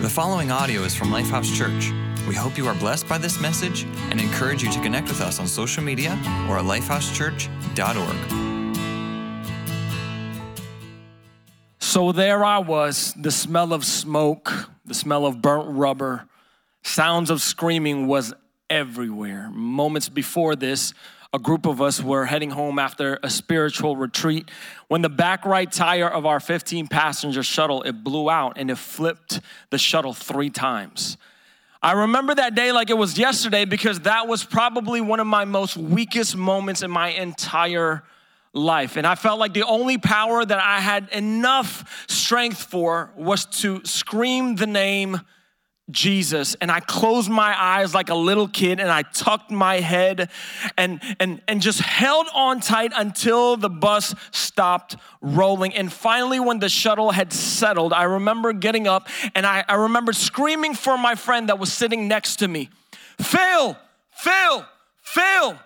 The 0.00 0.08
following 0.08 0.50
audio 0.50 0.80
is 0.84 0.94
from 0.94 1.08
Lifehouse 1.08 1.54
Church. 1.54 1.92
We 2.26 2.34
hope 2.34 2.56
you 2.56 2.66
are 2.66 2.74
blessed 2.74 3.06
by 3.06 3.18
this 3.18 3.38
message 3.38 3.84
and 4.10 4.18
encourage 4.18 4.62
you 4.62 4.72
to 4.72 4.80
connect 4.80 5.08
with 5.08 5.20
us 5.20 5.38
on 5.38 5.46
social 5.46 5.82
media 5.82 6.12
or 6.48 6.56
at 6.56 6.64
lifehousechurch.org. 6.64 8.16
So 11.80 12.12
there 12.12 12.42
I 12.42 12.60
was, 12.60 13.12
the 13.14 13.30
smell 13.30 13.74
of 13.74 13.84
smoke, 13.84 14.70
the 14.86 14.94
smell 14.94 15.26
of 15.26 15.42
burnt 15.42 15.68
rubber, 15.68 16.26
sounds 16.82 17.28
of 17.28 17.42
screaming 17.42 18.06
was 18.06 18.32
everywhere. 18.70 19.50
Moments 19.50 20.08
before 20.08 20.56
this, 20.56 20.94
a 21.32 21.38
group 21.38 21.66
of 21.66 21.80
us 21.80 22.02
were 22.02 22.26
heading 22.26 22.50
home 22.50 22.78
after 22.78 23.18
a 23.22 23.30
spiritual 23.30 23.96
retreat 23.96 24.50
when 24.88 25.00
the 25.02 25.08
back 25.08 25.44
right 25.44 25.70
tire 25.70 26.08
of 26.08 26.26
our 26.26 26.40
15 26.40 26.88
passenger 26.88 27.42
shuttle 27.42 27.82
it 27.82 28.02
blew 28.02 28.28
out 28.28 28.54
and 28.56 28.70
it 28.70 28.78
flipped 28.78 29.40
the 29.70 29.78
shuttle 29.78 30.12
3 30.12 30.50
times. 30.50 31.16
I 31.82 31.92
remember 31.92 32.34
that 32.34 32.54
day 32.54 32.72
like 32.72 32.90
it 32.90 32.98
was 32.98 33.16
yesterday 33.16 33.64
because 33.64 34.00
that 34.00 34.26
was 34.26 34.44
probably 34.44 35.00
one 35.00 35.20
of 35.20 35.26
my 35.26 35.44
most 35.44 35.76
weakest 35.76 36.36
moments 36.36 36.82
in 36.82 36.90
my 36.90 37.10
entire 37.10 38.02
life. 38.52 38.96
And 38.96 39.06
I 39.06 39.14
felt 39.14 39.38
like 39.38 39.54
the 39.54 39.62
only 39.62 39.96
power 39.96 40.44
that 40.44 40.58
I 40.58 40.80
had 40.80 41.08
enough 41.10 42.04
strength 42.08 42.62
for 42.64 43.12
was 43.16 43.46
to 43.60 43.80
scream 43.84 44.56
the 44.56 44.66
name 44.66 45.20
Jesus 45.90 46.54
and 46.60 46.70
I 46.70 46.80
closed 46.80 47.30
my 47.30 47.54
eyes 47.60 47.94
like 47.94 48.08
a 48.10 48.14
little 48.14 48.48
kid 48.48 48.80
and 48.80 48.90
I 48.90 49.02
tucked 49.02 49.50
my 49.50 49.80
head 49.80 50.30
and 50.76 51.00
and 51.18 51.40
and 51.46 51.60
just 51.60 51.80
held 51.80 52.26
on 52.34 52.60
tight 52.60 52.92
until 52.94 53.56
the 53.56 53.70
bus 53.70 54.14
stopped 54.30 54.96
rolling. 55.20 55.74
And 55.74 55.92
finally 55.92 56.40
when 56.40 56.58
the 56.58 56.68
shuttle 56.68 57.10
had 57.10 57.32
settled 57.32 57.92
I 57.92 58.04
remember 58.04 58.52
getting 58.52 58.86
up 58.86 59.08
and 59.34 59.46
I, 59.46 59.64
I 59.68 59.74
remember 59.74 60.12
screaming 60.12 60.74
for 60.74 60.96
my 60.96 61.14
friend 61.14 61.48
that 61.48 61.58
was 61.58 61.72
sitting 61.72 62.08
next 62.08 62.36
to 62.36 62.48
me 62.48 62.70
Phil 63.20 63.76
Phil 64.12 64.66
Phil. 65.02 65.58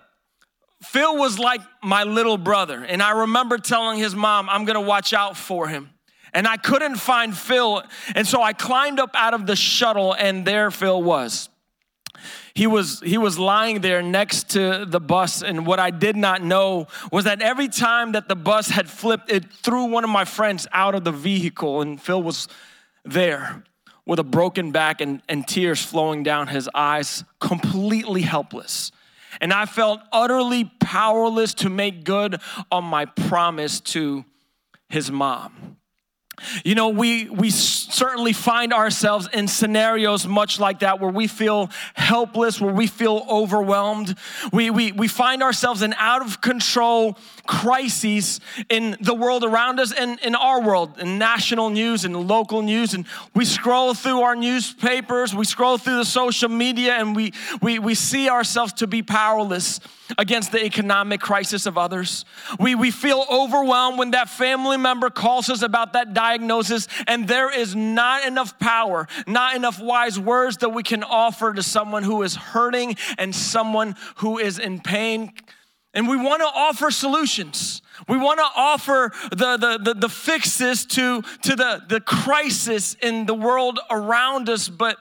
Phil 0.83 1.17
was 1.17 1.39
like 1.39 1.61
my 1.83 2.03
little 2.03 2.37
brother 2.37 2.83
and 2.83 3.01
I 3.01 3.11
remember 3.21 3.57
telling 3.57 3.97
his 3.97 4.15
mom 4.15 4.49
I'm 4.49 4.65
gonna 4.65 4.81
watch 4.81 5.13
out 5.13 5.35
for 5.37 5.67
him 5.67 5.89
and 6.35 6.47
I 6.47 6.57
couldn't 6.57 6.97
find 6.97 7.35
Phil. 7.35 7.81
And 8.13 8.27
so 8.27 8.43
I 8.43 8.53
climbed 8.53 8.99
up 8.99 9.11
out 9.15 9.33
of 9.33 9.47
the 9.47 9.55
shuttle, 9.55 10.13
and 10.13 10.45
there 10.45 10.69
Phil 10.69 11.01
was. 11.01 11.49
He 12.53 12.67
was, 12.67 13.01
he 13.01 13.17
was 13.17 13.39
lying 13.39 13.81
there 13.81 14.01
next 14.01 14.51
to 14.51 14.85
the 14.85 14.99
bus, 14.99 15.41
and 15.41 15.65
what 15.65 15.79
I 15.79 15.89
did 15.89 16.15
not 16.15 16.43
know 16.43 16.87
was 17.11 17.25
that 17.25 17.41
every 17.41 17.67
time 17.67 18.11
that 18.11 18.27
the 18.27 18.35
bus 18.35 18.69
had 18.69 18.89
flipped, 18.89 19.31
it 19.31 19.51
threw 19.51 19.85
one 19.85 20.03
of 20.03 20.09
my 20.09 20.25
friends 20.25 20.67
out 20.71 20.93
of 20.93 21.03
the 21.03 21.11
vehicle, 21.11 21.81
and 21.81 22.01
Phil 22.01 22.21
was 22.21 22.47
there 23.03 23.63
with 24.05 24.19
a 24.19 24.23
broken 24.23 24.71
back 24.71 25.01
and, 25.01 25.21
and 25.27 25.47
tears 25.47 25.83
flowing 25.83 26.21
down 26.21 26.47
his 26.47 26.69
eyes, 26.75 27.23
completely 27.39 28.21
helpless. 28.21 28.91
And 29.41 29.51
I 29.51 29.65
felt 29.65 29.99
utterly 30.11 30.71
powerless 30.79 31.53
to 31.55 31.69
make 31.69 32.03
good 32.03 32.39
on 32.71 32.83
my 32.83 33.05
promise 33.05 33.79
to 33.81 34.23
his 34.89 35.11
mom. 35.11 35.77
You 36.63 36.75
know, 36.75 36.89
we, 36.89 37.29
we 37.29 37.49
certainly 37.49 38.33
find 38.33 38.73
ourselves 38.73 39.27
in 39.33 39.47
scenarios 39.47 40.27
much 40.27 40.59
like 40.59 40.79
that 40.79 40.99
where 40.99 41.11
we 41.11 41.27
feel 41.27 41.69
helpless, 41.93 42.59
where 42.59 42.73
we 42.73 42.87
feel 42.87 43.25
overwhelmed. 43.29 44.15
We, 44.51 44.69
we, 44.69 44.91
we 44.91 45.07
find 45.07 45.41
ourselves 45.41 45.81
in 45.81 45.93
out 45.95 46.21
of 46.21 46.41
control 46.41 47.17
crises 47.45 48.39
in 48.69 48.97
the 49.01 49.13
world 49.13 49.43
around 49.43 49.79
us 49.79 49.91
and 49.91 50.19
in 50.21 50.35
our 50.35 50.61
world, 50.61 50.99
in 50.99 51.17
national 51.17 51.69
news 51.69 52.05
and 52.05 52.27
local 52.27 52.61
news. 52.61 52.93
And 52.93 53.05
we 53.33 53.45
scroll 53.45 53.93
through 53.93 54.21
our 54.21 54.35
newspapers, 54.35 55.33
we 55.35 55.45
scroll 55.45 55.77
through 55.77 55.97
the 55.97 56.05
social 56.05 56.49
media, 56.49 56.93
and 56.93 57.15
we, 57.15 57.33
we, 57.61 57.79
we 57.79 57.95
see 57.95 58.29
ourselves 58.29 58.73
to 58.73 58.87
be 58.87 59.01
powerless 59.03 59.79
against 60.17 60.51
the 60.51 60.63
economic 60.63 61.19
crisis 61.19 61.65
of 61.65 61.77
others. 61.77 62.25
We, 62.59 62.75
we 62.75 62.91
feel 62.91 63.25
overwhelmed 63.29 63.97
when 63.97 64.11
that 64.11 64.29
family 64.29 64.77
member 64.77 65.09
calls 65.09 65.49
us 65.49 65.61
about 65.61 65.93
that 65.93 66.13
diagnosis, 66.25 66.87
and 67.07 67.27
there 67.27 67.53
is 67.53 67.75
not 67.75 68.25
enough 68.25 68.57
power, 68.59 69.07
not 69.27 69.55
enough 69.55 69.79
wise 69.79 70.19
words 70.19 70.57
that 70.57 70.69
we 70.69 70.83
can 70.83 71.03
offer 71.03 71.53
to 71.53 71.63
someone 71.63 72.03
who 72.03 72.23
is 72.23 72.35
hurting 72.35 72.95
and 73.17 73.35
someone 73.35 73.95
who 74.17 74.39
is 74.39 74.59
in 74.59 74.79
pain. 74.79 75.31
And 75.93 76.09
we 76.09 76.17
want 76.17 76.41
to 76.41 76.47
offer 76.47 76.91
solutions. 76.91 77.81
We 78.09 78.17
want 78.17 78.39
to 78.39 78.49
offer 78.55 79.11
the, 79.31 79.57
the, 79.57 79.79
the, 79.81 79.93
the, 79.93 80.09
fixes 80.09 80.85
to, 80.87 81.21
to 81.21 81.55
the, 81.55 81.83
the 81.87 82.01
crisis 82.01 82.95
in 83.01 83.25
the 83.25 83.33
world 83.33 83.79
around 83.89 84.49
us, 84.49 84.67
but 84.67 84.97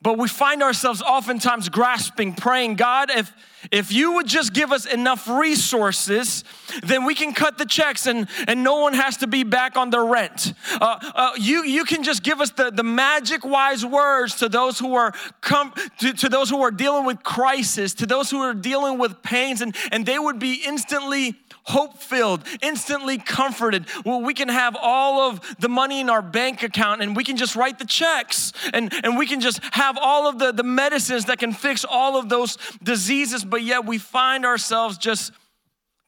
but 0.00 0.16
we 0.16 0.28
find 0.28 0.62
ourselves 0.62 1.02
oftentimes 1.02 1.68
grasping, 1.68 2.32
praying, 2.32 2.76
God, 2.76 3.10
if, 3.10 3.32
if 3.70 3.92
you 3.92 4.12
would 4.14 4.26
just 4.26 4.52
give 4.52 4.72
us 4.72 4.86
enough 4.86 5.28
resources, 5.28 6.44
then 6.82 7.04
we 7.04 7.14
can 7.14 7.32
cut 7.32 7.58
the 7.58 7.66
checks 7.66 8.06
and, 8.06 8.28
and 8.46 8.62
no 8.62 8.80
one 8.80 8.94
has 8.94 9.16
to 9.18 9.26
be 9.26 9.42
back 9.44 9.76
on 9.76 9.90
their 9.90 10.04
rent. 10.04 10.52
Uh, 10.80 10.98
uh, 11.14 11.30
you, 11.38 11.64
you 11.64 11.84
can 11.84 12.02
just 12.02 12.22
give 12.22 12.40
us 12.40 12.50
the, 12.50 12.70
the 12.70 12.82
magic 12.82 13.44
wise 13.44 13.84
words 13.84 14.36
to 14.36 14.48
those 14.48 14.78
who 14.78 14.94
are 14.94 15.12
come 15.40 15.72
to, 15.98 16.12
to 16.12 16.28
those 16.28 16.50
who 16.50 16.62
are 16.62 16.70
dealing 16.70 17.04
with 17.04 17.22
crisis, 17.22 17.94
to 17.94 18.06
those 18.06 18.30
who 18.30 18.38
are 18.38 18.54
dealing 18.54 18.98
with 18.98 19.22
pains, 19.22 19.60
and, 19.60 19.76
and 19.92 20.06
they 20.06 20.18
would 20.18 20.38
be 20.38 20.62
instantly 20.66 21.36
hope 21.68 21.98
filled, 21.98 22.42
instantly 22.62 23.18
comforted. 23.18 23.84
Well, 24.04 24.22
we 24.22 24.32
can 24.32 24.48
have 24.48 24.74
all 24.80 25.28
of 25.28 25.40
the 25.58 25.68
money 25.68 26.00
in 26.00 26.08
our 26.08 26.22
bank 26.22 26.62
account 26.62 27.02
and 27.02 27.14
we 27.14 27.24
can 27.24 27.36
just 27.36 27.56
write 27.56 27.78
the 27.78 27.84
checks 27.84 28.54
and, 28.72 28.92
and 29.04 29.18
we 29.18 29.26
can 29.26 29.40
just 29.40 29.60
have 29.72 29.98
all 30.00 30.26
of 30.26 30.38
the, 30.38 30.50
the 30.50 30.62
medicines 30.62 31.26
that 31.26 31.38
can 31.38 31.52
fix 31.52 31.84
all 31.84 32.16
of 32.16 32.30
those 32.30 32.56
diseases, 32.82 33.44
but 33.44 33.57
yet 33.62 33.86
we 33.86 33.98
find 33.98 34.44
ourselves 34.44 34.98
just, 34.98 35.32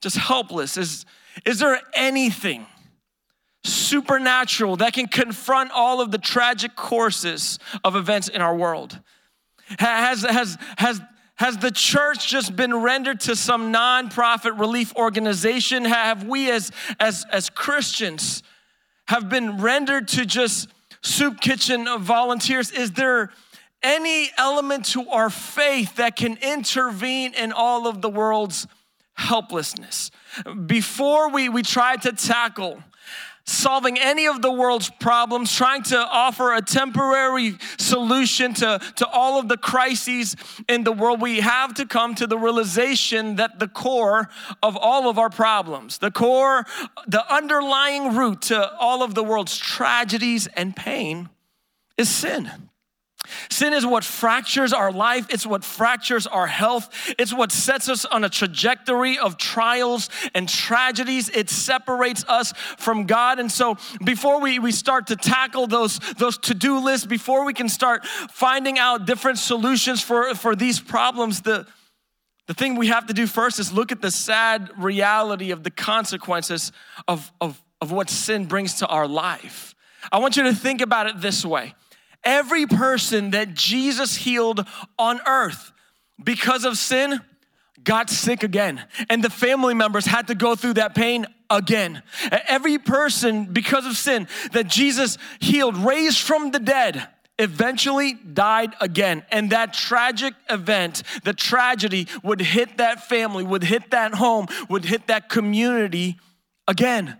just 0.01 0.17
helpless. 0.17 0.77
Is, 0.77 1.05
is 1.45 1.59
there 1.59 1.79
anything? 1.93 2.65
supernatural 3.63 4.77
that 4.77 4.91
can 4.91 5.07
confront 5.07 5.69
all 5.69 6.01
of 6.01 6.09
the 6.09 6.17
tragic 6.17 6.75
courses 6.75 7.59
of 7.83 7.95
events 7.95 8.27
in 8.27 8.41
our 8.41 8.55
world? 8.55 8.99
Has, 9.77 10.23
has, 10.23 10.57
has 10.77 10.99
has 11.41 11.57
the 11.57 11.71
church 11.71 12.27
just 12.27 12.55
been 12.55 12.75
rendered 12.75 13.19
to 13.21 13.35
some 13.35 13.73
nonprofit 13.73 14.59
relief 14.59 14.95
organization? 14.95 15.85
Have 15.85 16.23
we 16.23 16.51
as, 16.51 16.71
as, 16.99 17.25
as 17.31 17.49
Christians 17.49 18.43
have 19.07 19.27
been 19.27 19.57
rendered 19.57 20.07
to 20.09 20.27
just 20.27 20.69
soup 21.01 21.41
kitchen 21.41 21.87
volunteers? 21.99 22.69
Is 22.69 22.91
there 22.91 23.31
any 23.83 24.31
element 24.37 24.85
to 24.87 25.07
our 25.09 25.29
faith 25.29 25.95
that 25.95 26.15
can 26.15 26.37
intervene 26.41 27.33
in 27.33 27.51
all 27.51 27.87
of 27.87 28.01
the 28.01 28.09
world's 28.09 28.67
helplessness? 29.13 30.11
Before 30.65 31.29
we, 31.29 31.49
we 31.49 31.63
try 31.63 31.95
to 31.97 32.11
tackle 32.11 32.83
solving 33.45 33.97
any 33.99 34.27
of 34.27 34.41
the 34.41 34.51
world's 34.51 34.89
problems, 34.89 35.53
trying 35.53 35.83
to 35.83 35.97
offer 35.97 36.53
a 36.53 36.61
temporary 36.61 37.57
solution 37.77 38.53
to, 38.53 38.79
to 38.95 39.07
all 39.07 39.39
of 39.39 39.47
the 39.47 39.57
crises 39.57 40.35
in 40.69 40.83
the 40.83 40.91
world, 40.91 41.21
we 41.21 41.39
have 41.39 41.73
to 41.73 41.85
come 41.85 42.15
to 42.15 42.27
the 42.27 42.37
realization 42.37 43.35
that 43.35 43.59
the 43.59 43.67
core 43.67 44.29
of 44.61 44.77
all 44.77 45.09
of 45.09 45.17
our 45.17 45.29
problems, 45.29 45.97
the 45.97 46.11
core, 46.11 46.65
the 47.07 47.33
underlying 47.33 48.15
root 48.15 48.43
to 48.43 48.71
all 48.77 49.03
of 49.03 49.15
the 49.15 49.23
world's 49.23 49.57
tragedies 49.57 50.47
and 50.47 50.75
pain 50.75 51.29
is 51.97 52.09
sin. 52.09 52.49
Sin 53.49 53.73
is 53.73 53.85
what 53.85 54.03
fractures 54.03 54.73
our 54.73 54.91
life, 54.91 55.27
it's 55.29 55.45
what 55.45 55.63
fractures 55.63 56.27
our 56.27 56.47
health, 56.47 56.89
it's 57.17 57.33
what 57.33 57.51
sets 57.51 57.89
us 57.89 58.05
on 58.05 58.23
a 58.23 58.29
trajectory 58.29 59.17
of 59.17 59.37
trials 59.37 60.09
and 60.33 60.47
tragedies. 60.47 61.29
It 61.29 61.49
separates 61.49 62.23
us 62.27 62.53
from 62.77 63.05
God. 63.05 63.39
And 63.39 63.51
so, 63.51 63.77
before 64.03 64.39
we, 64.39 64.59
we 64.59 64.71
start 64.71 65.07
to 65.07 65.15
tackle 65.15 65.67
those, 65.67 65.99
those 66.17 66.37
to 66.39 66.53
do 66.53 66.79
lists, 66.79 67.05
before 67.05 67.45
we 67.45 67.53
can 67.53 67.69
start 67.69 68.05
finding 68.05 68.79
out 68.79 69.05
different 69.05 69.37
solutions 69.37 70.01
for, 70.01 70.33
for 70.35 70.55
these 70.55 70.79
problems, 70.79 71.41
the, 71.41 71.67
the 72.47 72.53
thing 72.53 72.75
we 72.75 72.87
have 72.87 73.07
to 73.07 73.13
do 73.13 73.27
first 73.27 73.59
is 73.59 73.71
look 73.71 73.91
at 73.91 74.01
the 74.01 74.11
sad 74.11 74.71
reality 74.77 75.51
of 75.51 75.63
the 75.63 75.71
consequences 75.71 76.71
of, 77.07 77.31
of, 77.39 77.61
of 77.79 77.91
what 77.91 78.09
sin 78.09 78.45
brings 78.45 78.75
to 78.75 78.87
our 78.87 79.07
life. 79.07 79.75
I 80.11 80.19
want 80.19 80.37
you 80.37 80.43
to 80.43 80.53
think 80.53 80.81
about 80.81 81.07
it 81.07 81.21
this 81.21 81.45
way 81.45 81.75
Every 82.23 82.65
person 82.65 83.31
that 83.31 83.53
Jesus 83.53 84.15
healed 84.15 84.65
on 84.97 85.19
earth 85.25 85.71
because 86.23 86.65
of 86.65 86.77
sin 86.77 87.19
got 87.83 88.09
sick 88.09 88.43
again. 88.43 88.85
And 89.09 89.23
the 89.23 89.29
family 89.29 89.73
members 89.73 90.05
had 90.05 90.27
to 90.27 90.35
go 90.35 90.55
through 90.55 90.73
that 90.73 90.93
pain 90.93 91.25
again. 91.49 92.03
Every 92.47 92.77
person, 92.77 93.45
because 93.45 93.85
of 93.85 93.97
sin, 93.97 94.27
that 94.53 94.67
Jesus 94.67 95.17
healed, 95.39 95.77
raised 95.77 96.19
from 96.19 96.51
the 96.51 96.59
dead, 96.59 97.07
eventually 97.39 98.13
died 98.13 98.75
again. 98.79 99.23
And 99.31 99.49
that 99.49 99.73
tragic 99.73 100.33
event, 100.49 101.03
the 101.23 101.33
tragedy, 101.33 102.07
would 102.23 102.39
hit 102.39 102.77
that 102.77 103.07
family, 103.07 103.43
would 103.43 103.63
hit 103.63 103.91
that 103.91 104.13
home, 104.13 104.47
would 104.69 104.85
hit 104.85 105.07
that 105.07 105.27
community 105.29 106.19
again. 106.67 107.17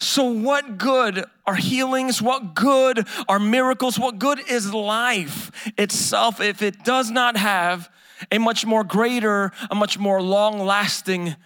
So, 0.00 0.24
what 0.24 0.78
good 0.78 1.24
are 1.46 1.54
healings? 1.54 2.22
What 2.22 2.54
good 2.54 3.06
are 3.28 3.38
miracles? 3.38 3.98
What 3.98 4.18
good 4.18 4.40
is 4.50 4.72
life 4.72 5.50
itself 5.76 6.40
if 6.40 6.62
it 6.62 6.84
does 6.84 7.10
not 7.10 7.36
have 7.36 7.90
a 8.32 8.38
much 8.38 8.64
more 8.64 8.82
greater, 8.82 9.52
a 9.70 9.74
much 9.74 9.98
more 9.98 10.22
long 10.22 10.58
lasting 10.58 11.36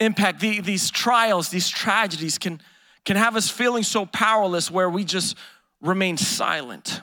impact? 0.00 0.40
The, 0.40 0.60
these 0.60 0.90
trials, 0.90 1.50
these 1.50 1.68
tragedies 1.68 2.36
can, 2.36 2.60
can 3.04 3.16
have 3.16 3.36
us 3.36 3.48
feeling 3.48 3.84
so 3.84 4.06
powerless 4.06 4.72
where 4.72 4.90
we 4.90 5.04
just 5.04 5.36
remain 5.80 6.16
silent. 6.16 7.02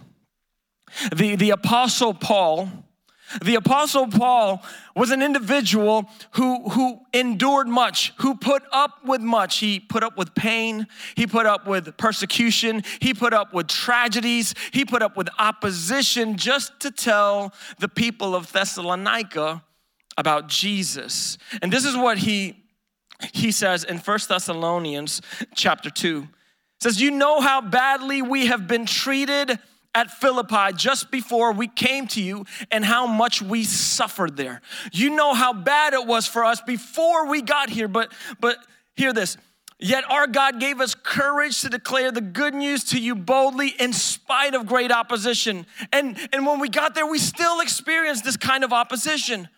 The, 1.16 1.38
the 1.38 1.52
Apostle 1.52 2.14
Paul, 2.14 2.70
the 3.42 3.56
Apostle 3.56 4.08
Paul 4.08 4.64
was 4.96 5.12
an 5.12 5.22
individual 5.22 6.10
who, 6.32 6.70
who 6.70 7.02
endured 7.14 7.68
much, 7.68 8.14
who 8.18 8.36
put 8.36 8.64
up 8.72 9.06
with 9.06 9.22
much. 9.22 9.60
He 9.60 9.80
put 9.80 10.04
up 10.04 10.18
with 10.18 10.34
pain, 10.34 10.88
he 11.16 11.28
put 11.28 11.46
up 11.46 11.68
with 11.68 11.98
persecution, 11.98 12.84
he 13.00 13.14
put 13.14 13.34
up 13.34 13.54
with 13.54 13.68
tragedies, 13.68 14.54
he 14.72 14.86
put 14.86 15.02
up 15.02 15.18
with 15.18 15.30
opposition 15.38 16.38
just 16.38 16.80
to 16.82 16.92
tell 16.92 17.54
the 17.80 17.90
people 17.90 18.36
of 18.36 18.52
Thessalonica 18.52 19.64
about 20.18 20.48
Jesus. 20.48 21.38
And 21.62 21.72
this 21.72 21.86
is 21.86 21.96
what 21.96 22.18
he, 22.20 22.64
he 23.34 23.52
says 23.52 23.84
in 23.84 24.00
First 24.00 24.30
Thessalonians 24.30 25.22
chapter 25.54 25.90
2. 25.90 26.28
It 26.78 26.84
says, 26.84 27.02
You 27.02 27.12
know 27.12 27.42
how 27.42 27.62
badly 27.62 28.22
we 28.22 28.48
have 28.48 28.68
been 28.68 28.86
treated 28.86 29.60
at 29.98 30.12
Philippi 30.12 30.74
just 30.76 31.10
before 31.10 31.52
we 31.52 31.68
came 31.68 32.06
to 32.06 32.22
you 32.22 32.46
and 32.70 32.86
how 32.86 33.08
much 33.08 33.42
we 33.42 33.64
suffered 33.64 34.38
there. 34.38 34.62
You 34.94 35.10
know 35.10 35.34
how 35.34 35.54
bad 35.54 35.94
it 35.94 36.06
was 36.06 36.28
for 36.28 36.46
us 36.46 36.62
before 36.62 37.26
we 37.28 37.42
got 37.42 37.72
here, 37.72 37.88
but 37.88 38.14
but 38.40 38.58
hear 38.96 39.12
this. 39.12 39.38
Yet 39.80 40.04
our 40.10 40.28
God 40.28 40.60
gave 40.60 40.82
us 40.82 40.94
courage 40.94 41.62
to 41.62 41.70
declare 41.70 42.12
the 42.12 42.22
good 42.22 42.54
news 42.54 42.84
to 42.86 43.00
you 43.00 43.16
boldly 43.16 43.70
in 43.80 43.92
spite 43.92 44.54
of 44.54 44.66
great 44.68 44.92
opposition. 44.92 45.66
And, 45.92 46.18
and 46.34 46.48
when 46.48 46.60
we 46.60 46.68
got 46.68 46.96
there, 46.96 47.06
we 47.06 47.20
still 47.20 47.60
experienced 47.60 48.24
this 48.24 48.38
kind 48.38 48.64
of 48.64 48.74
opposition. 48.74 49.50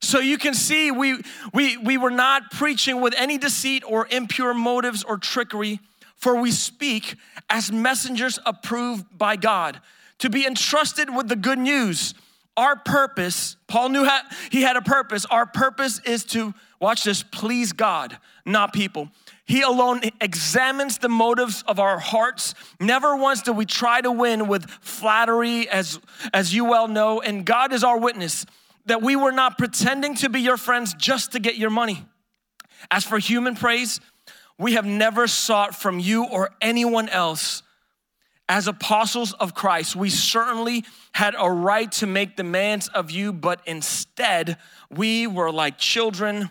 So 0.00 0.18
you 0.18 0.36
can 0.36 0.54
see 0.54 0.90
we, 0.90 1.22
we, 1.54 1.76
we 1.76 1.96
were 1.96 2.10
not 2.10 2.50
preaching 2.50 3.00
with 3.00 3.14
any 3.16 3.38
deceit 3.38 3.84
or 3.86 4.08
impure 4.10 4.52
motives 4.52 5.04
or 5.04 5.16
trickery 5.16 5.78
for 6.22 6.36
we 6.36 6.52
speak 6.52 7.16
as 7.50 7.72
messengers 7.72 8.38
approved 8.46 9.18
by 9.18 9.34
God 9.34 9.80
to 10.18 10.30
be 10.30 10.46
entrusted 10.46 11.14
with 11.14 11.28
the 11.28 11.34
good 11.34 11.58
news. 11.58 12.14
Our 12.56 12.76
purpose, 12.76 13.56
Paul 13.66 13.88
knew 13.88 14.08
he 14.52 14.62
had 14.62 14.76
a 14.76 14.82
purpose. 14.82 15.24
Our 15.24 15.46
purpose 15.46 15.98
is 16.06 16.24
to, 16.26 16.54
watch 16.80 17.02
this, 17.02 17.24
please 17.24 17.72
God, 17.72 18.16
not 18.46 18.72
people. 18.72 19.08
He 19.46 19.62
alone 19.62 20.02
examines 20.20 20.98
the 20.98 21.08
motives 21.08 21.64
of 21.66 21.80
our 21.80 21.98
hearts. 21.98 22.54
Never 22.78 23.16
once 23.16 23.42
do 23.42 23.52
we 23.52 23.66
try 23.66 24.00
to 24.00 24.12
win 24.12 24.46
with 24.46 24.70
flattery, 24.80 25.68
as, 25.68 25.98
as 26.32 26.54
you 26.54 26.64
well 26.64 26.86
know. 26.86 27.20
And 27.20 27.44
God 27.44 27.72
is 27.72 27.82
our 27.82 27.98
witness 27.98 28.46
that 28.86 29.02
we 29.02 29.16
were 29.16 29.32
not 29.32 29.58
pretending 29.58 30.14
to 30.16 30.28
be 30.28 30.40
your 30.40 30.56
friends 30.56 30.94
just 30.94 31.32
to 31.32 31.40
get 31.40 31.56
your 31.56 31.70
money. 31.70 32.04
As 32.92 33.04
for 33.04 33.18
human 33.18 33.56
praise, 33.56 34.00
we 34.58 34.74
have 34.74 34.86
never 34.86 35.26
sought 35.26 35.74
from 35.74 35.98
you 35.98 36.24
or 36.24 36.50
anyone 36.60 37.08
else. 37.08 37.62
As 38.48 38.68
apostles 38.68 39.32
of 39.34 39.54
Christ, 39.54 39.96
we 39.96 40.10
certainly 40.10 40.84
had 41.12 41.34
a 41.38 41.50
right 41.50 41.90
to 41.92 42.06
make 42.06 42.36
demands 42.36 42.88
of 42.88 43.10
you, 43.10 43.32
but 43.32 43.60
instead, 43.66 44.58
we 44.90 45.26
were 45.26 45.50
like 45.50 45.78
children 45.78 46.50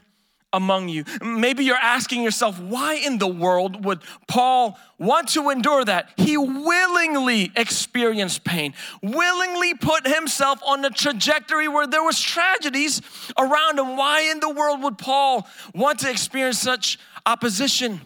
among 0.53 0.89
you. 0.89 1.03
Maybe 1.23 1.63
you're 1.63 1.75
asking 1.75 2.23
yourself, 2.23 2.59
why 2.59 2.95
in 2.95 3.19
the 3.19 3.27
world 3.27 3.85
would 3.85 4.01
Paul 4.27 4.77
want 4.97 5.29
to 5.29 5.49
endure 5.49 5.85
that? 5.85 6.09
He 6.17 6.37
willingly 6.37 7.51
experienced 7.55 8.43
pain, 8.43 8.73
willingly 9.01 9.73
put 9.75 10.05
himself 10.05 10.59
on 10.65 10.83
a 10.83 10.89
trajectory 10.89 11.67
where 11.67 11.87
there 11.87 12.03
was 12.03 12.19
tragedies 12.19 13.01
around 13.37 13.79
him. 13.79 13.95
Why 13.95 14.21
in 14.21 14.39
the 14.39 14.49
world 14.49 14.83
would 14.83 14.97
Paul 14.97 15.47
want 15.73 15.99
to 15.99 16.09
experience 16.09 16.59
such 16.59 16.99
opposition? 17.25 18.01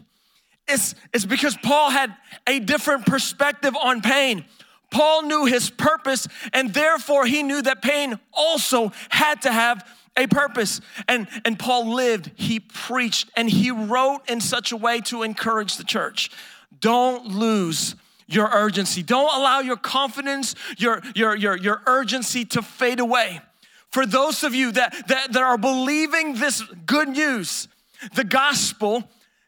It's, 0.68 0.96
it's 1.14 1.26
because 1.26 1.58
Paul 1.64 1.92
had 1.92 2.16
a 2.48 2.60
different 2.60 3.06
perspective 3.06 3.76
on 3.76 4.02
pain. 4.02 4.46
Paul 4.92 5.24
knew 5.24 5.46
his 5.46 5.70
purpose, 5.70 6.28
and 6.54 6.74
therefore 6.74 7.26
he 7.26 7.44
knew 7.44 7.62
that 7.62 7.82
pain 7.82 8.20
also 8.34 8.92
had 9.10 9.42
to 9.44 9.52
have 9.52 9.88
a 10.18 10.28
purpose. 10.28 10.82
And, 11.08 11.28
and 11.44 11.60
Paul 11.60 11.94
lived, 11.94 12.32
he 12.36 12.60
preached, 12.60 13.30
and 13.36 13.50
he 13.50 13.72
wrote 13.72 14.22
in 14.30 14.40
such 14.42 14.72
a 14.72 14.78
way 14.78 15.02
to 15.02 15.24
encourage 15.24 15.78
the 15.78 15.84
church. 15.84 16.32
Don't 16.80 17.28
lose 17.28 17.96
your 18.28 18.50
urgency. 18.52 19.04
Don't 19.04 19.36
allow 19.38 19.60
your 19.60 19.78
confidence, 19.78 20.56
your, 20.78 21.02
your, 21.14 21.36
your, 21.36 21.58
your 21.58 21.82
urgency 21.86 22.46
to 22.46 22.62
fade 22.62 23.00
away. 23.00 23.42
For 23.92 24.06
those 24.06 24.44
of 24.44 24.56
you 24.56 24.72
that, 24.72 25.08
that, 25.08 25.34
that 25.34 25.44
are 25.44 25.58
believing 25.58 26.36
this 26.36 26.62
good 26.86 27.10
news, 27.10 27.68
the 28.14 28.24
gospel, 28.24 29.04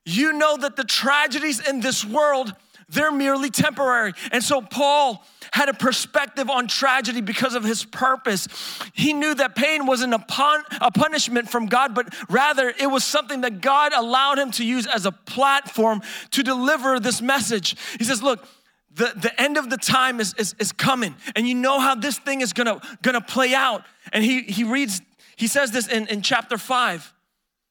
you 0.05 0.33
know 0.33 0.57
that 0.57 0.75
the 0.75 0.83
tragedies 0.83 1.67
in 1.67 1.79
this 1.81 2.03
world 2.05 2.53
they're 2.89 3.11
merely 3.11 3.49
temporary. 3.49 4.13
And 4.31 4.41
so 4.41 4.61
Paul 4.61 5.23
had 5.51 5.67
a 5.67 5.73
perspective 5.73 6.49
on 6.49 6.67
tragedy 6.67 7.21
because 7.21 7.53
of 7.53 7.63
his 7.63 7.83
purpose. 7.83 8.47
He 8.93 9.13
knew 9.13 9.35
that 9.35 9.55
pain 9.55 9.85
wasn't 9.85 10.13
a, 10.13 10.19
pun- 10.19 10.63
a 10.79 10.91
punishment 10.91 11.49
from 11.49 11.65
God, 11.65 11.93
but 11.93 12.13
rather 12.29 12.73
it 12.79 12.87
was 12.87 13.03
something 13.03 13.41
that 13.41 13.61
God 13.61 13.91
allowed 13.93 14.39
him 14.39 14.51
to 14.51 14.65
use 14.65 14.87
as 14.87 15.05
a 15.05 15.11
platform 15.11 16.01
to 16.31 16.43
deliver 16.43 16.99
this 16.99 17.21
message. 17.21 17.75
He 17.97 18.05
says, 18.05 18.23
Look, 18.23 18.45
the, 18.93 19.11
the 19.15 19.39
end 19.39 19.57
of 19.57 19.69
the 19.69 19.77
time 19.77 20.19
is, 20.19 20.33
is, 20.35 20.55
is 20.57 20.71
coming, 20.71 21.15
and 21.35 21.47
you 21.47 21.53
know 21.53 21.79
how 21.79 21.93
this 21.93 22.17
thing 22.17 22.41
is 22.41 22.51
gonna, 22.53 22.81
gonna 23.03 23.21
play 23.21 23.53
out. 23.53 23.83
And 24.11 24.23
he, 24.23 24.41
he 24.41 24.63
reads, 24.63 25.01
he 25.35 25.45
says 25.47 25.71
this 25.71 25.87
in, 25.87 26.07
in 26.07 26.23
chapter 26.23 26.57
5. 26.57 27.13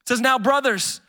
It 0.07 0.11
says, 0.11 0.21
Now, 0.21 0.39
brothers, 0.39 1.01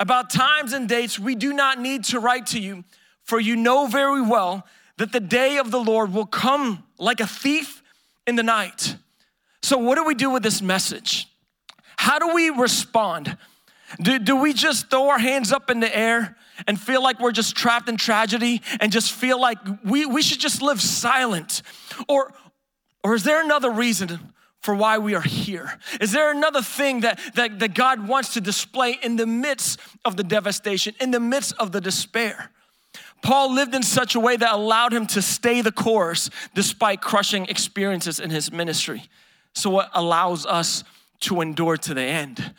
about 0.00 0.30
times 0.30 0.72
and 0.72 0.88
dates 0.88 1.18
we 1.18 1.34
do 1.34 1.52
not 1.52 1.78
need 1.78 2.04
to 2.04 2.20
write 2.20 2.46
to 2.46 2.58
you 2.58 2.84
for 3.22 3.38
you 3.38 3.54
know 3.54 3.86
very 3.86 4.22
well 4.22 4.66
that 4.96 5.12
the 5.12 5.20
day 5.20 5.58
of 5.58 5.70
the 5.70 5.78
Lord 5.78 6.14
will 6.14 6.24
come 6.24 6.82
like 6.98 7.20
a 7.20 7.26
thief 7.26 7.82
in 8.26 8.34
the 8.36 8.42
night. 8.42 8.96
So, 9.62 9.76
what 9.76 9.96
do 9.96 10.04
we 10.04 10.14
do 10.14 10.30
with 10.30 10.42
this 10.42 10.62
message? 10.62 11.26
How 11.98 12.18
do 12.18 12.32
we 12.34 12.48
respond? 12.48 13.36
Do, 14.00 14.18
do 14.18 14.36
we 14.36 14.54
just 14.54 14.88
throw 14.88 15.10
our 15.10 15.18
hands 15.18 15.52
up 15.52 15.70
in 15.70 15.80
the 15.80 15.94
air 15.94 16.36
and 16.66 16.80
feel 16.80 17.02
like 17.02 17.20
we're 17.20 17.32
just 17.32 17.54
trapped 17.54 17.90
in 17.90 17.98
tragedy 17.98 18.62
and 18.80 18.90
just 18.90 19.12
feel 19.12 19.38
like 19.38 19.58
we, 19.84 20.06
we 20.06 20.22
should 20.22 20.40
just 20.40 20.62
live 20.62 20.80
silent? 20.80 21.60
Or, 22.08 22.32
or 23.04 23.14
is 23.14 23.22
there 23.22 23.44
another 23.44 23.70
reason 23.70 24.32
for 24.66 24.74
why 24.74 24.98
we 24.98 25.14
are 25.14 25.22
here? 25.22 25.78
Is 26.00 26.10
there 26.10 26.32
another 26.32 26.60
thing 26.60 27.02
that, 27.02 27.20
that, 27.36 27.60
that 27.60 27.72
God 27.72 28.08
wants 28.08 28.34
to 28.34 28.40
display 28.40 28.98
in 29.00 29.14
the 29.14 29.24
midst 29.24 29.78
of 30.04 30.16
the 30.16 30.24
devastation, 30.24 30.92
in 31.00 31.12
the 31.12 31.20
midst 31.20 31.54
of 31.60 31.70
the 31.70 31.80
despair? 31.80 32.50
Paul 33.22 33.54
lived 33.54 33.76
in 33.76 33.84
such 33.84 34.16
a 34.16 34.20
way 34.20 34.36
that 34.36 34.52
allowed 34.52 34.92
him 34.92 35.06
to 35.06 35.22
stay 35.22 35.60
the 35.60 35.70
course 35.70 36.30
despite 36.52 37.00
crushing 37.00 37.46
experiences 37.46 38.18
in 38.18 38.30
his 38.30 38.50
ministry. 38.50 39.04
So, 39.54 39.70
what 39.70 39.88
allows 39.94 40.44
us 40.44 40.82
to 41.20 41.42
endure 41.42 41.76
to 41.76 41.94
the 41.94 42.02
end? 42.02 42.52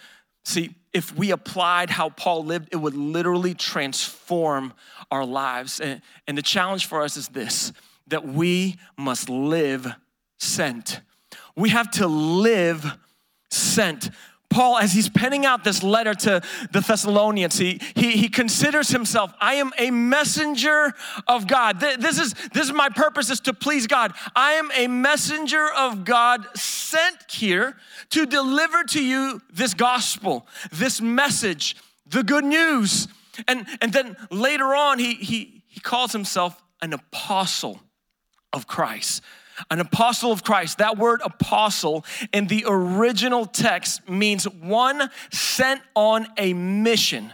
See, 0.46 0.76
if 0.94 1.14
we 1.14 1.32
applied 1.32 1.90
how 1.90 2.12
Paul 2.12 2.46
lived, 2.46 2.70
it 2.72 2.78
would 2.78 2.96
literally 2.96 3.54
transform 3.54 4.74
our 5.12 5.26
lives. 5.26 5.82
And, 5.82 6.02
and 6.26 6.38
the 6.38 6.42
challenge 6.42 6.86
for 6.86 7.02
us 7.02 7.18
is 7.18 7.28
this 7.28 7.74
that 8.08 8.26
we 8.26 8.78
must 8.98 9.30
live 9.30 9.94
sent. 10.40 11.02
We 11.58 11.70
have 11.70 11.92
to 11.92 12.08
live 12.08 12.86
sent. 13.50 14.12
Paul, 14.50 14.78
as 14.78 14.94
he's 14.94 15.10
penning 15.10 15.46
out 15.46 15.64
this 15.64 15.84
letter 15.84 16.14
to 16.14 16.42
the 16.72 16.80
Thessalonians, 16.80 17.58
he, 17.58 17.82
he, 17.96 18.12
he 18.12 18.30
considers 18.30 18.90
himself, 18.90 19.34
I 19.42 19.56
am 19.56 19.72
a 19.78 19.92
messenger 19.92 20.94
of 21.28 21.48
God. 21.48 21.82
This 21.82 22.18
is, 22.18 22.34
this 22.54 22.68
is 22.68 22.74
my 22.74 22.90
purpose 22.90 23.30
is 23.30 23.42
to 23.42 23.54
please 23.54 23.88
God. 23.88 24.14
I 24.36 24.54
am 24.54 24.72
a 24.74 24.88
messenger 24.88 25.68
of 25.76 26.06
God 26.06 26.48
sent 26.56 27.30
here 27.30 27.76
to 28.12 28.26
deliver 28.26 28.84
to 28.86 29.04
you 29.04 29.42
this 29.52 29.74
gospel, 29.74 30.48
this 30.72 31.02
message, 31.02 31.76
the 32.06 32.24
good 32.24 32.46
news. 32.46 33.10
And, 33.48 33.68
and 33.82 33.92
then 33.92 34.16
later 34.32 34.74
on, 34.76 34.98
he, 34.98 35.16
he, 35.16 35.64
he 35.68 35.82
calls 35.82 36.14
himself 36.14 36.62
an 36.82 36.94
apostle 36.94 37.82
of 38.54 38.66
Christ. 38.66 39.22
An 39.72 39.80
apostle 39.80 40.32
of 40.32 40.44
Christ, 40.44 40.78
that 40.78 40.98
word 40.98 41.22
apostle 41.24 42.06
in 42.32 42.48
the 42.48 42.66
original 42.68 43.46
text 43.46 44.08
means 44.08 44.46
one 44.48 45.10
sent 45.32 45.82
on 45.96 46.28
a 46.38 46.54
mission. 46.54 47.34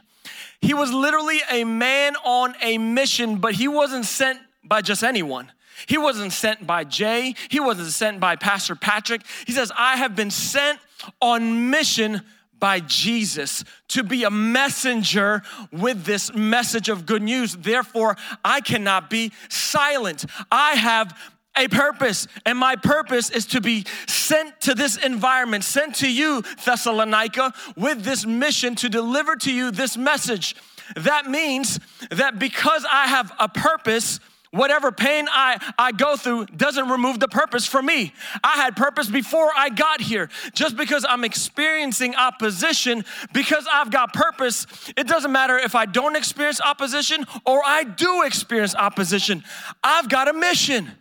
He 0.61 0.73
was 0.73 0.93
literally 0.93 1.41
a 1.51 1.65
man 1.65 2.15
on 2.23 2.55
a 2.61 2.77
mission, 2.77 3.37
but 3.37 3.55
he 3.55 3.67
wasn't 3.67 4.05
sent 4.05 4.39
by 4.63 4.81
just 4.81 5.03
anyone. 5.03 5.51
He 5.87 5.97
wasn't 5.97 6.31
sent 6.31 6.65
by 6.65 6.85
Jay. 6.85 7.35
He 7.49 7.59
wasn't 7.59 7.89
sent 7.89 8.19
by 8.19 8.37
Pastor 8.37 8.75
Patrick. 8.75 9.23
He 9.45 9.51
says, 9.51 9.71
I 9.77 9.97
have 9.97 10.15
been 10.15 10.31
sent 10.31 10.79
on 11.21 11.69
mission 11.69 12.21
by 12.63 12.79
Jesus 12.79 13.65
to 13.89 14.03
be 14.03 14.23
a 14.23 14.29
messenger 14.29 15.41
with 15.73 16.05
this 16.05 16.33
message 16.33 16.87
of 16.87 17.05
good 17.05 17.21
news. 17.21 17.57
Therefore, 17.57 18.15
I 18.45 18.61
cannot 18.61 19.09
be 19.09 19.33
silent. 19.49 20.23
I 20.49 20.75
have 20.75 21.13
a 21.55 21.67
purpose, 21.67 22.27
and 22.45 22.57
my 22.57 22.75
purpose 22.75 23.29
is 23.29 23.45
to 23.47 23.61
be 23.61 23.85
sent 24.07 24.59
to 24.61 24.73
this 24.73 24.97
environment, 24.97 25.63
sent 25.63 25.95
to 25.95 26.11
you, 26.11 26.43
Thessalonica, 26.65 27.53
with 27.75 28.03
this 28.03 28.25
mission 28.25 28.75
to 28.75 28.89
deliver 28.89 29.35
to 29.37 29.51
you 29.51 29.71
this 29.71 29.97
message. 29.97 30.55
That 30.95 31.27
means 31.29 31.79
that 32.11 32.39
because 32.39 32.85
I 32.91 33.07
have 33.07 33.31
a 33.39 33.47
purpose, 33.47 34.19
whatever 34.51 34.91
pain 34.91 35.27
I, 35.31 35.57
I 35.77 35.91
go 35.91 36.15
through 36.15 36.45
doesn't 36.47 36.89
remove 36.89 37.19
the 37.19 37.27
purpose 37.27 37.65
for 37.65 37.81
me. 37.81 38.13
I 38.43 38.55
had 38.55 38.75
purpose 38.75 39.09
before 39.09 39.51
I 39.55 39.69
got 39.69 40.01
here. 40.01 40.29
Just 40.53 40.75
because 40.77 41.05
I'm 41.07 41.23
experiencing 41.23 42.15
opposition, 42.15 43.05
because 43.33 43.65
I've 43.71 43.91
got 43.91 44.13
purpose, 44.13 44.67
it 44.95 45.07
doesn't 45.07 45.31
matter 45.31 45.57
if 45.57 45.75
I 45.75 45.85
don't 45.85 46.15
experience 46.15 46.61
opposition 46.61 47.25
or 47.45 47.61
I 47.65 47.83
do 47.83 48.23
experience 48.23 48.75
opposition. 48.75 49.43
I've 49.83 50.09
got 50.09 50.27
a 50.27 50.33
mission. 50.33 50.91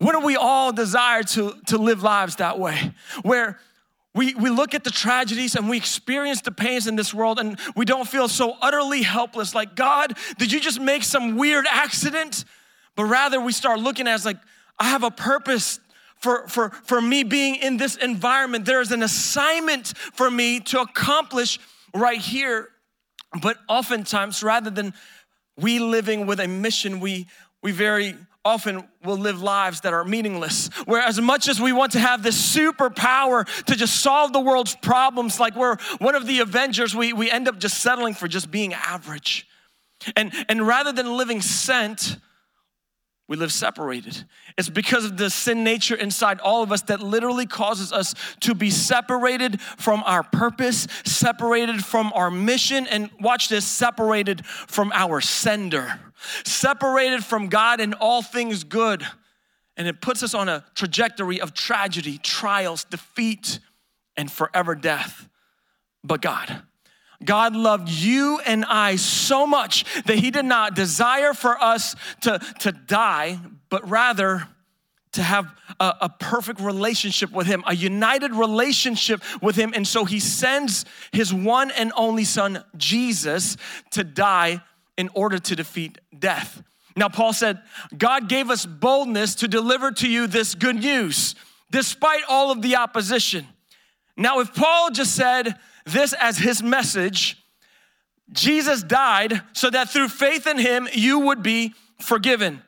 Wouldn't 0.00 0.24
we 0.24 0.36
all 0.36 0.72
desire 0.72 1.22
to, 1.24 1.54
to 1.66 1.78
live 1.78 2.02
lives 2.02 2.36
that 2.36 2.58
way? 2.58 2.92
Where 3.22 3.58
we, 4.14 4.34
we 4.34 4.50
look 4.50 4.74
at 4.74 4.84
the 4.84 4.90
tragedies 4.90 5.54
and 5.54 5.68
we 5.68 5.76
experience 5.76 6.40
the 6.40 6.52
pains 6.52 6.86
in 6.86 6.96
this 6.96 7.12
world 7.12 7.38
and 7.38 7.58
we 7.76 7.84
don't 7.84 8.08
feel 8.08 8.28
so 8.28 8.56
utterly 8.60 9.02
helpless 9.02 9.54
like, 9.54 9.74
God, 9.74 10.16
did 10.38 10.52
you 10.52 10.60
just 10.60 10.80
make 10.80 11.02
some 11.02 11.36
weird 11.36 11.66
accident? 11.68 12.44
but 12.98 13.04
rather 13.04 13.40
we 13.40 13.52
start 13.52 13.78
looking 13.78 14.08
at 14.08 14.18
it 14.18 14.24
like, 14.24 14.38
I 14.76 14.88
have 14.88 15.04
a 15.04 15.10
purpose 15.12 15.78
for, 16.16 16.48
for, 16.48 16.70
for 16.70 17.00
me 17.00 17.22
being 17.22 17.54
in 17.54 17.76
this 17.76 17.94
environment. 17.94 18.64
There 18.64 18.80
is 18.80 18.90
an 18.90 19.04
assignment 19.04 19.96
for 20.14 20.28
me 20.28 20.58
to 20.58 20.80
accomplish 20.80 21.60
right 21.94 22.18
here. 22.18 22.70
But 23.40 23.56
oftentimes, 23.68 24.42
rather 24.42 24.68
than 24.68 24.94
we 25.56 25.78
living 25.78 26.26
with 26.26 26.40
a 26.40 26.48
mission, 26.48 26.98
we, 26.98 27.28
we 27.62 27.70
very 27.70 28.16
often 28.48 28.88
will 29.04 29.18
live 29.18 29.42
lives 29.42 29.82
that 29.82 29.92
are 29.92 30.04
meaningless. 30.04 30.70
Where 30.86 31.02
as 31.02 31.20
much 31.20 31.48
as 31.48 31.60
we 31.60 31.72
want 31.72 31.92
to 31.92 31.98
have 31.98 32.22
this 32.22 32.56
superpower 32.56 33.46
to 33.64 33.76
just 33.76 34.00
solve 34.00 34.32
the 34.32 34.40
world's 34.40 34.74
problems, 34.74 35.38
like 35.38 35.54
we're 35.54 35.76
one 35.98 36.14
of 36.14 36.26
the 36.26 36.40
Avengers, 36.40 36.96
we, 36.96 37.12
we 37.12 37.30
end 37.30 37.46
up 37.46 37.58
just 37.58 37.82
settling 37.82 38.14
for 38.14 38.26
just 38.26 38.50
being 38.50 38.72
average. 38.72 39.46
And, 40.16 40.32
and 40.48 40.66
rather 40.66 40.92
than 40.92 41.16
living 41.16 41.42
sent, 41.42 42.16
we 43.28 43.36
live 43.36 43.52
separated. 43.52 44.24
It's 44.56 44.70
because 44.70 45.04
of 45.04 45.18
the 45.18 45.28
sin 45.28 45.62
nature 45.62 45.94
inside 45.94 46.40
all 46.40 46.62
of 46.62 46.72
us 46.72 46.80
that 46.82 47.00
literally 47.00 47.44
causes 47.44 47.92
us 47.92 48.14
to 48.40 48.54
be 48.54 48.70
separated 48.70 49.60
from 49.60 50.02
our 50.06 50.22
purpose, 50.22 50.88
separated 51.04 51.84
from 51.84 52.10
our 52.14 52.30
mission, 52.30 52.86
and 52.86 53.10
watch 53.20 53.50
this 53.50 53.66
separated 53.66 54.44
from 54.46 54.90
our 54.94 55.20
sender, 55.20 56.00
separated 56.44 57.22
from 57.22 57.48
God 57.48 57.80
and 57.80 57.94
all 57.94 58.22
things 58.22 58.64
good. 58.64 59.06
And 59.76 59.86
it 59.86 60.00
puts 60.00 60.22
us 60.22 60.32
on 60.32 60.48
a 60.48 60.64
trajectory 60.74 61.40
of 61.40 61.52
tragedy, 61.52 62.18
trials, 62.18 62.84
defeat, 62.84 63.60
and 64.16 64.32
forever 64.32 64.74
death. 64.74 65.28
But 66.02 66.22
God, 66.22 66.62
God 67.24 67.56
loved 67.56 67.88
you 67.88 68.40
and 68.46 68.64
I 68.64 68.96
so 68.96 69.46
much 69.46 69.84
that 70.04 70.18
He 70.18 70.30
did 70.30 70.44
not 70.44 70.74
desire 70.74 71.34
for 71.34 71.60
us 71.60 71.96
to, 72.22 72.38
to 72.60 72.72
die, 72.72 73.38
but 73.70 73.88
rather 73.88 74.48
to 75.12 75.22
have 75.22 75.52
a, 75.80 75.94
a, 76.02 76.08
perfect 76.08 76.60
relationship 76.60 77.32
with 77.32 77.46
Him, 77.46 77.64
a 77.66 77.74
united 77.74 78.34
relationship 78.34 79.22
with 79.42 79.56
Him. 79.56 79.72
And 79.74 79.86
so 79.86 80.04
He 80.04 80.20
sends 80.20 80.84
His 81.12 81.32
one 81.34 81.70
and 81.72 81.92
only 81.96 82.24
Son, 82.24 82.62
Jesus, 82.76 83.56
to 83.92 84.04
die 84.04 84.62
in 84.96 85.08
order 85.14 85.38
to 85.38 85.56
defeat 85.56 85.98
death. 86.16 86.62
Now, 86.94 87.08
Paul 87.08 87.32
said, 87.32 87.60
God 87.96 88.28
gave 88.28 88.50
us 88.50 88.66
boldness 88.66 89.36
to 89.36 89.48
deliver 89.48 89.92
to 89.92 90.08
you 90.08 90.26
this 90.26 90.54
good 90.54 90.76
news, 90.76 91.34
despite 91.70 92.22
all 92.28 92.50
of 92.50 92.60
the 92.60 92.76
opposition. 92.76 93.46
Now, 94.16 94.40
if 94.40 94.52
Paul 94.52 94.90
just 94.90 95.14
said, 95.14 95.54
this 95.92 96.12
as 96.14 96.38
his 96.38 96.62
message. 96.62 97.42
Jesus 98.32 98.82
died 98.82 99.42
so 99.52 99.70
that 99.70 99.90
through 99.90 100.08
faith 100.08 100.46
in 100.46 100.58
him, 100.58 100.88
you 100.92 101.18
would 101.20 101.42
be 101.42 101.74
forgiven. 102.00 102.62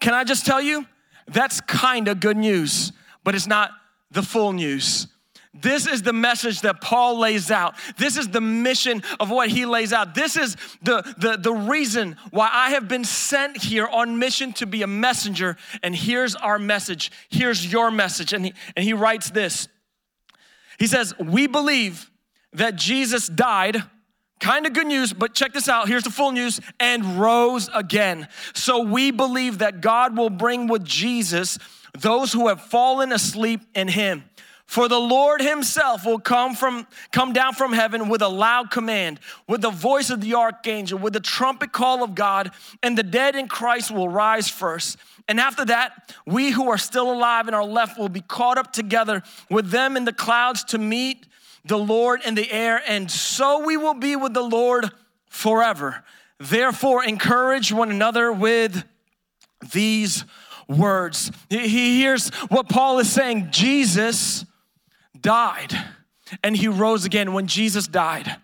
Can 0.00 0.14
I 0.14 0.24
just 0.24 0.46
tell 0.46 0.60
you? 0.60 0.86
That's 1.26 1.60
kind 1.62 2.08
of 2.08 2.20
good 2.20 2.36
news, 2.36 2.92
but 3.22 3.34
it's 3.34 3.46
not 3.46 3.70
the 4.10 4.22
full 4.22 4.52
news. 4.52 5.06
This 5.54 5.86
is 5.86 6.02
the 6.02 6.12
message 6.12 6.62
that 6.62 6.80
Paul 6.80 7.20
lays 7.20 7.50
out. 7.50 7.76
This 7.96 8.16
is 8.16 8.28
the 8.28 8.40
mission 8.40 9.04
of 9.20 9.30
what 9.30 9.48
he 9.48 9.66
lays 9.66 9.92
out. 9.92 10.14
This 10.14 10.36
is 10.36 10.56
the, 10.82 11.02
the, 11.16 11.36
the 11.36 11.52
reason 11.52 12.16
why 12.32 12.50
I 12.52 12.70
have 12.70 12.88
been 12.88 13.04
sent 13.04 13.62
here 13.62 13.86
on 13.86 14.18
mission 14.18 14.52
to 14.54 14.66
be 14.66 14.82
a 14.82 14.88
messenger. 14.88 15.56
And 15.82 15.94
here's 15.94 16.34
our 16.34 16.58
message. 16.58 17.12
Here's 17.28 17.72
your 17.72 17.92
message. 17.92 18.32
And 18.32 18.46
he, 18.46 18.54
and 18.74 18.84
he 18.84 18.94
writes 18.94 19.30
this 19.30 19.68
He 20.78 20.88
says, 20.88 21.14
We 21.20 21.46
believe 21.46 22.10
that 22.54 22.76
Jesus 22.76 23.28
died. 23.28 23.82
Kind 24.40 24.66
of 24.66 24.72
good 24.72 24.86
news, 24.86 25.12
but 25.12 25.34
check 25.34 25.52
this 25.52 25.68
out. 25.68 25.88
Here's 25.88 26.02
the 26.02 26.10
full 26.10 26.32
news 26.32 26.60
and 26.80 27.18
rose 27.18 27.70
again. 27.72 28.28
So 28.52 28.82
we 28.82 29.10
believe 29.10 29.58
that 29.58 29.80
God 29.80 30.16
will 30.16 30.30
bring 30.30 30.66
with 30.66 30.84
Jesus 30.84 31.58
those 31.98 32.32
who 32.32 32.48
have 32.48 32.60
fallen 32.60 33.12
asleep 33.12 33.60
in 33.74 33.88
him. 33.88 34.24
For 34.66 34.88
the 34.88 34.98
Lord 34.98 35.40
himself 35.40 36.04
will 36.04 36.18
come 36.18 36.54
from 36.54 36.86
come 37.12 37.32
down 37.32 37.54
from 37.54 37.72
heaven 37.72 38.08
with 38.08 38.22
a 38.22 38.28
loud 38.28 38.70
command, 38.70 39.20
with 39.46 39.60
the 39.60 39.70
voice 39.70 40.10
of 40.10 40.20
the 40.20 40.34
archangel, 40.34 40.98
with 40.98 41.12
the 41.12 41.20
trumpet 41.20 41.70
call 41.70 42.02
of 42.02 42.14
God, 42.14 42.50
and 42.82 42.96
the 42.96 43.02
dead 43.02 43.36
in 43.36 43.46
Christ 43.46 43.90
will 43.90 44.08
rise 44.08 44.48
first. 44.48 44.96
And 45.28 45.38
after 45.38 45.64
that, 45.66 46.14
we 46.26 46.50
who 46.50 46.70
are 46.70 46.78
still 46.78 47.12
alive 47.12 47.46
and 47.46 47.54
are 47.54 47.64
left 47.64 47.98
will 47.98 48.08
be 48.08 48.22
caught 48.22 48.58
up 48.58 48.72
together 48.72 49.22
with 49.50 49.70
them 49.70 49.96
in 49.96 50.04
the 50.04 50.12
clouds 50.12 50.64
to 50.64 50.78
meet 50.78 51.26
the 51.64 51.78
Lord 51.78 52.20
in 52.24 52.34
the 52.34 52.50
air, 52.52 52.82
and 52.86 53.10
so 53.10 53.64
we 53.64 53.76
will 53.76 53.94
be 53.94 54.16
with 54.16 54.34
the 54.34 54.42
Lord 54.42 54.90
forever. 55.28 56.04
Therefore, 56.38 57.04
encourage 57.04 57.72
one 57.72 57.90
another 57.90 58.32
with 58.32 58.84
these 59.72 60.24
words. 60.68 61.30
He 61.48 61.98
hears 61.98 62.28
what 62.48 62.68
Paul 62.68 62.98
is 62.98 63.10
saying 63.10 63.48
Jesus 63.50 64.44
died 65.18 65.72
and 66.42 66.56
he 66.56 66.68
rose 66.68 67.04
again. 67.04 67.32
When 67.32 67.46
Jesus 67.46 67.86
died, 67.86 68.36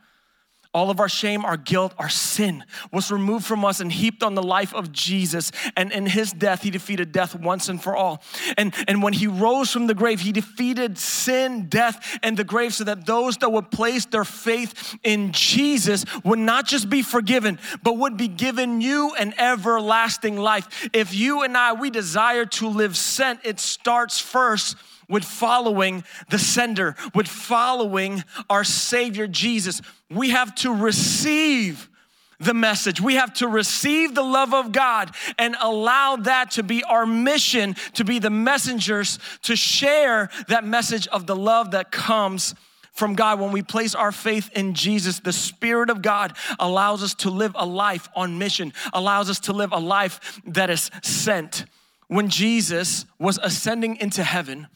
all 0.73 0.91
of 0.91 1.01
our 1.01 1.09
shame, 1.09 1.45
our 1.45 1.57
guilt, 1.57 1.93
our 1.99 2.09
sin 2.09 2.65
was 2.93 3.11
removed 3.11 3.45
from 3.45 3.65
us 3.65 3.81
and 3.81 3.91
heaped 3.91 4.23
on 4.23 4.35
the 4.35 4.43
life 4.43 4.73
of 4.73 4.93
Jesus. 4.93 5.51
And 5.77 5.91
in 5.91 6.07
his 6.07 6.33
death, 6.33 6.63
he 6.63 6.71
defeated 6.71 7.11
death 7.11 7.35
once 7.35 7.69
and 7.69 7.83
for 7.83 7.97
all. 7.97 8.23
And, 8.57 8.73
and 8.87 9.03
when 9.03 9.13
he 9.13 9.27
rose 9.27 9.73
from 9.73 9.89
the 9.89 9.95
grave, 9.95 10.21
he 10.21 10.31
defeated 10.31 10.97
sin, 10.97 11.69
death, 11.69 12.19
and 12.23 12.37
the 12.37 12.45
grave 12.45 12.73
so 12.73 12.85
that 12.85 13.05
those 13.05 13.39
that 13.39 13.51
would 13.51 13.73
place 13.73 14.07
their 14.07 14.25
faith 14.25 14.97
in 15.03 15.33
Jesus 15.33 16.05
would 16.25 16.39
not 16.39 16.67
just 16.67 16.89
be 16.89 17.03
forgiven, 17.03 17.59
but 17.83 17.99
would 17.99 18.17
be 18.17 18.29
given 18.29 18.79
new 18.79 19.13
and 19.19 19.35
everlasting 19.41 20.37
life. 20.37 20.89
If 20.93 21.13
you 21.13 21.43
and 21.43 21.57
I, 21.57 21.73
we 21.73 21.91
desire 21.91 22.47
to 22.47 22.69
live 22.69 22.97
sent, 22.97 23.41
it 23.45 23.59
starts 23.59 24.21
first 24.21 24.77
with 25.11 25.25
following 25.25 26.05
the 26.31 26.39
sender, 26.39 26.97
with 27.15 27.29
following 27.29 28.25
our 28.49 28.65
Savior 28.65 29.27
Jesus. 29.27 29.83
We 30.09 30.31
have 30.31 30.55
to 30.57 30.73
receive 30.73 31.91
the 32.39 32.55
message. 32.55 33.01
We 33.01 33.17
have 33.17 33.35
to 33.35 33.49
receive 33.49 34.15
the 34.15 34.23
love 34.23 34.55
of 34.55 34.73
God 34.73 35.15
and 35.39 35.55
allow 35.61 36.17
that 36.17 36.53
to 36.53 36.63
be 36.63 36.83
our 36.85 37.05
mission, 37.05 37.77
to 37.95 38.05
be 38.05 38.19
the 38.19 38.31
messengers, 38.31 39.19
to 39.43 39.57
share 39.57 40.31
that 40.49 40.65
message 40.65 41.07
of 41.09 41.27
the 41.27 41.37
love 41.37 41.73
that 41.73 41.93
comes 41.93 42.55
from 42.93 43.15
God. 43.15 43.41
When 43.41 43.53
we 43.53 43.63
place 43.63 43.95
our 43.95 44.13
faith 44.13 44.51
in 44.55 44.75
Jesus, 44.75 45.21
the 45.21 45.33
Spirit 45.33 45.91
of 45.91 46.03
God 46.03 46.35
allows 46.59 47.03
us 47.03 47.15
to 47.17 47.31
live 47.31 47.53
a 47.55 47.67
life 47.67 48.09
on 48.17 48.39
mission, 48.39 48.73
allows 48.93 49.29
us 49.29 49.41
to 49.41 49.53
live 49.53 49.73
a 49.73 49.79
life 49.79 50.41
that 50.47 50.71
is 50.71 50.91
sent. 51.03 51.67
When 52.09 52.29
Jesus 52.29 53.05
was 53.19 53.39
ascending 53.43 53.97
into 53.97 54.25
heaven, 54.25 54.67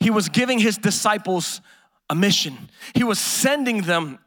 he 0.00 0.10
was 0.10 0.28
giving 0.28 0.58
his 0.58 0.76
disciples 0.78 1.60
a 2.08 2.14
mission. 2.14 2.70
He 2.94 3.04
was 3.04 3.18
sending 3.18 3.82
them 3.82 4.18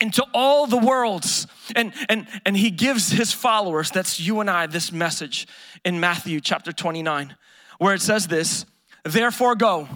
into 0.00 0.26
all 0.34 0.66
the 0.66 0.76
worlds. 0.76 1.46
And, 1.76 1.92
and, 2.08 2.26
and 2.44 2.56
he 2.56 2.70
gives 2.70 3.12
his 3.12 3.32
followers, 3.32 3.90
that's 3.90 4.18
you 4.18 4.40
and 4.40 4.50
I, 4.50 4.66
this 4.66 4.92
message 4.92 5.46
in 5.84 6.00
Matthew 6.00 6.40
chapter 6.40 6.72
29, 6.72 7.36
where 7.78 7.94
it 7.94 8.02
says 8.02 8.26
this 8.26 8.66
Therefore, 9.04 9.54
go 9.54 9.88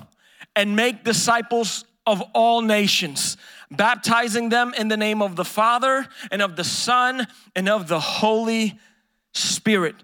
and 0.54 0.76
make 0.76 1.04
disciples 1.04 1.84
of 2.06 2.22
all 2.34 2.62
nations, 2.62 3.36
baptizing 3.70 4.48
them 4.48 4.72
in 4.78 4.88
the 4.88 4.96
name 4.96 5.20
of 5.20 5.34
the 5.34 5.44
Father 5.44 6.06
and 6.30 6.40
of 6.40 6.54
the 6.54 6.64
Son 6.64 7.26
and 7.56 7.68
of 7.68 7.88
the 7.88 8.00
Holy 8.00 8.78
Spirit 9.34 9.96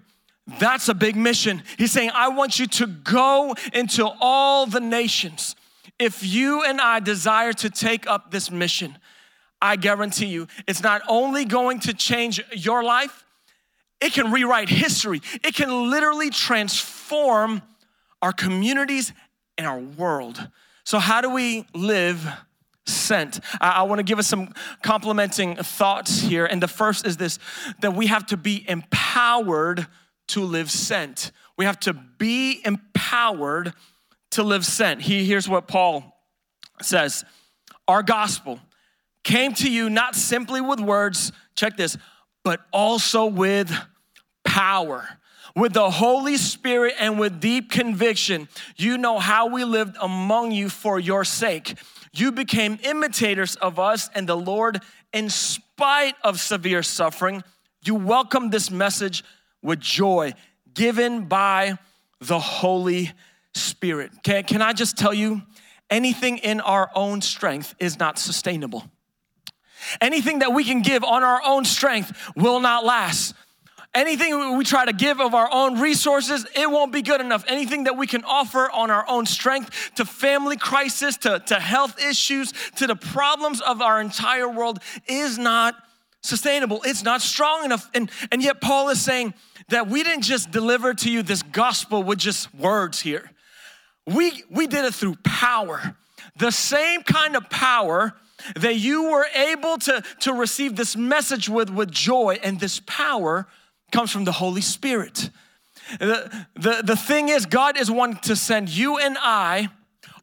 that's 0.59 0.89
a 0.89 0.93
big 0.93 1.15
mission. 1.15 1.63
He's 1.77 1.91
saying, 1.91 2.11
I 2.13 2.29
want 2.29 2.59
you 2.59 2.67
to 2.67 2.87
go 2.87 3.55
into 3.73 4.09
all 4.19 4.65
the 4.65 4.81
nations. 4.81 5.55
if 5.99 6.23
you 6.23 6.63
and 6.63 6.81
I 6.81 6.99
desire 6.99 7.53
to 7.53 7.69
take 7.69 8.07
up 8.07 8.31
this 8.31 8.49
mission, 8.51 8.97
I 9.61 9.77
guarantee 9.77 10.25
you, 10.25 10.47
it's 10.67 10.81
not 10.81 11.01
only 11.07 11.45
going 11.45 11.79
to 11.81 11.93
change 11.93 12.43
your 12.51 12.83
life, 12.83 13.23
it 14.01 14.11
can 14.11 14.31
rewrite 14.31 14.67
history. 14.67 15.21
It 15.43 15.55
can 15.55 15.89
literally 15.89 16.29
transform 16.29 17.61
our 18.21 18.33
communities 18.33 19.13
and 19.57 19.65
our 19.65 19.79
world. 19.79 20.49
So, 20.83 20.99
how 20.99 21.21
do 21.21 21.29
we 21.29 21.65
live 21.73 22.27
sent? 22.85 23.39
I, 23.61 23.69
I 23.69 23.83
want 23.83 23.99
to 23.99 24.03
give 24.03 24.19
us 24.19 24.27
some 24.27 24.53
complementing 24.81 25.55
thoughts 25.55 26.19
here. 26.19 26.45
And 26.45 26.61
the 26.61 26.67
first 26.67 27.07
is 27.07 27.15
this 27.15 27.39
that 27.79 27.95
we 27.95 28.07
have 28.07 28.25
to 28.27 28.37
be 28.37 28.65
empowered 28.67 29.87
to 30.29 30.41
live 30.41 30.71
sent. 30.71 31.31
We 31.57 31.65
have 31.65 31.79
to 31.81 31.93
be 31.93 32.61
empowered 32.65 33.73
to 34.31 34.43
live 34.43 34.65
sent. 34.65 35.01
He, 35.01 35.25
here's 35.25 35.47
what 35.47 35.67
Paul 35.67 36.17
says 36.81 37.23
Our 37.87 38.03
gospel 38.03 38.59
came 39.23 39.53
to 39.55 39.71
you 39.71 39.89
not 39.89 40.15
simply 40.15 40.61
with 40.61 40.79
words, 40.79 41.31
check 41.55 41.77
this, 41.77 41.97
but 42.43 42.61
also 42.71 43.25
with 43.25 43.73
power. 44.43 45.07
With 45.55 45.73
the 45.73 45.91
Holy 45.91 46.37
Spirit 46.37 46.95
and 46.99 47.19
with 47.19 47.39
deep 47.39 47.69
conviction, 47.69 48.49
you 48.75 48.97
know 48.97 49.19
how 49.19 49.47
we 49.47 49.63
lived 49.63 49.97
among 50.01 50.51
you 50.51 50.67
for 50.67 50.99
your 50.99 51.23
sake. 51.23 51.75
You 52.11 52.31
became 52.31 52.79
imitators 52.83 53.55
of 53.57 53.77
us 53.77 54.09
and 54.15 54.27
the 54.27 54.35
Lord 54.35 54.81
in 55.13 55.29
spite 55.29 56.15
of 56.23 56.39
severe 56.39 56.81
suffering. 56.81 57.43
You 57.85 57.95
welcomed 57.95 58.51
this 58.51 58.71
message 58.71 59.23
with 59.63 59.79
joy 59.79 60.33
given 60.73 61.25
by 61.25 61.77
the 62.19 62.39
Holy 62.39 63.11
Spirit. 63.53 64.11
Can, 64.23 64.43
can 64.43 64.61
I 64.61 64.73
just 64.73 64.97
tell 64.97 65.13
you, 65.13 65.41
anything 65.89 66.37
in 66.39 66.61
our 66.61 66.89
own 66.95 67.21
strength 67.21 67.75
is 67.79 67.99
not 67.99 68.17
sustainable. 68.19 68.83
Anything 69.99 70.39
that 70.39 70.53
we 70.53 70.63
can 70.63 70.81
give 70.81 71.03
on 71.03 71.23
our 71.23 71.41
own 71.45 71.65
strength 71.65 72.31
will 72.35 72.59
not 72.59 72.85
last. 72.85 73.35
Anything 73.93 74.57
we 74.57 74.63
try 74.63 74.85
to 74.85 74.93
give 74.93 75.21
of 75.21 75.35
our 75.35 75.47
own 75.51 75.79
resources, 75.79 76.47
it 76.55 76.69
won't 76.69 76.91
be 76.91 77.03
good 77.03 77.21
enough. 77.21 77.43
Anything 77.47 77.83
that 77.83 77.95
we 77.95 78.07
can 78.07 78.23
offer 78.23 78.71
on 78.71 78.89
our 78.89 79.07
own 79.07 79.27
strength 79.27 79.91
to 79.95 80.05
family 80.05 80.57
crisis, 80.57 81.15
to, 81.17 81.39
to 81.45 81.59
health 81.59 82.01
issues, 82.03 82.53
to 82.77 82.87
the 82.87 82.95
problems 82.95 83.61
of 83.61 83.83
our 83.83 84.01
entire 84.01 84.49
world 84.49 84.79
is 85.07 85.37
not 85.37 85.75
sustainable. 86.23 86.81
It's 86.85 87.03
not 87.03 87.21
strong 87.21 87.65
enough. 87.65 87.87
And, 87.93 88.09
and 88.31 88.41
yet, 88.41 88.61
Paul 88.61 88.89
is 88.89 88.99
saying 88.99 89.35
that 89.69 89.87
we 89.87 90.03
didn't 90.03 90.23
just 90.23 90.51
deliver 90.51 90.93
to 90.93 91.11
you 91.11 91.23
this 91.23 91.43
gospel 91.43 92.03
with 92.03 92.19
just 92.19 92.53
words 92.55 93.01
here, 93.01 93.31
we, 94.05 94.43
we 94.49 94.67
did 94.67 94.85
it 94.85 94.93
through 94.93 95.15
power. 95.23 95.95
The 96.37 96.51
same 96.51 97.03
kind 97.03 97.35
of 97.35 97.49
power 97.49 98.13
that 98.55 98.75
you 98.75 99.09
were 99.09 99.25
able 99.35 99.77
to, 99.77 100.03
to 100.21 100.33
receive 100.33 100.75
this 100.75 100.95
message 100.95 101.47
with, 101.47 101.69
with 101.69 101.91
joy 101.91 102.39
and 102.43 102.59
this 102.59 102.81
power 102.85 103.47
comes 103.91 104.11
from 104.11 104.25
the 104.25 104.31
Holy 104.31 104.61
Spirit. 104.61 105.29
The, 105.99 106.45
the, 106.55 106.81
the 106.83 106.95
thing 106.95 107.29
is, 107.29 107.45
God 107.45 107.77
is 107.77 107.89
wanting 107.91 108.17
to 108.23 108.35
send 108.35 108.69
you 108.69 108.97
and 108.97 109.17
I 109.19 109.69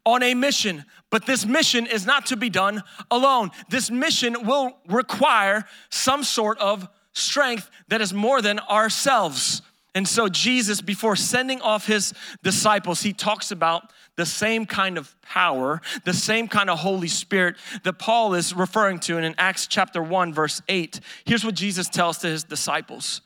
on 0.05 0.23
a 0.23 0.33
mission, 0.33 0.85
but 1.09 1.25
this 1.25 1.45
mission 1.45 1.85
is 1.85 2.05
not 2.05 2.25
to 2.27 2.35
be 2.35 2.49
done 2.49 2.83
alone. 3.09 3.51
This 3.69 3.91
mission 3.91 4.45
will 4.45 4.77
require 4.87 5.65
some 5.89 6.23
sort 6.23 6.57
of 6.59 6.87
strength 7.13 7.69
that 7.87 8.01
is 8.01 8.13
more 8.13 8.41
than 8.41 8.59
ourselves. 8.59 9.61
And 9.93 10.07
so, 10.07 10.29
Jesus, 10.29 10.81
before 10.81 11.15
sending 11.15 11.61
off 11.61 11.85
his 11.85 12.13
disciples, 12.43 13.01
he 13.01 13.11
talks 13.11 13.51
about 13.51 13.91
the 14.15 14.25
same 14.25 14.65
kind 14.65 14.97
of 14.97 15.19
power, 15.21 15.81
the 16.05 16.13
same 16.13 16.47
kind 16.47 16.69
of 16.69 16.79
Holy 16.79 17.09
Spirit 17.09 17.57
that 17.83 17.93
Paul 17.93 18.33
is 18.33 18.53
referring 18.53 18.99
to. 19.01 19.17
And 19.17 19.25
in 19.25 19.35
Acts 19.37 19.67
chapter 19.67 20.01
1, 20.01 20.33
verse 20.33 20.61
8, 20.69 20.99
here's 21.25 21.43
what 21.43 21.55
Jesus 21.55 21.89
tells 21.89 22.19
to 22.19 22.27
his 22.27 22.43
disciples 22.43 23.21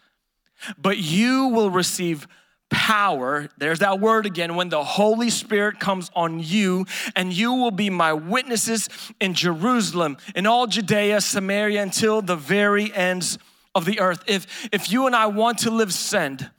But 0.77 0.98
you 0.98 1.50
will 1.50 1.70
receive 1.70 2.27
power, 2.72 3.48
there's 3.58 3.80
that 3.80 4.00
word 4.00 4.25
again, 4.25 4.56
when 4.56 4.70
the 4.70 4.84
Holy 4.84 5.30
Spirit 5.30 5.80
comes 5.80 6.10
on 6.15 6.39
you, 6.39 6.86
and 7.16 7.31
you 7.31 7.53
will 7.53 7.72
be 7.72 7.92
my 7.92 8.12
witnesses 8.12 8.90
in 9.22 9.36
Jerusalem, 9.36 10.18
in 10.36 10.48
all 10.48 10.66
Judea, 10.66 11.22
Samaria, 11.22 11.81
until 11.81 12.24
the 12.24 12.36
very 12.36 12.92
ends 12.94 13.38
of 13.75 13.85
the 13.85 14.00
earth. 14.00 14.24
If, 14.25 14.68
if 14.72 14.92
you 14.92 15.05
and 15.05 15.16
I 15.16 15.27
want 15.27 15.59
to 15.59 15.70
live 15.70 15.94
send, 15.94 16.50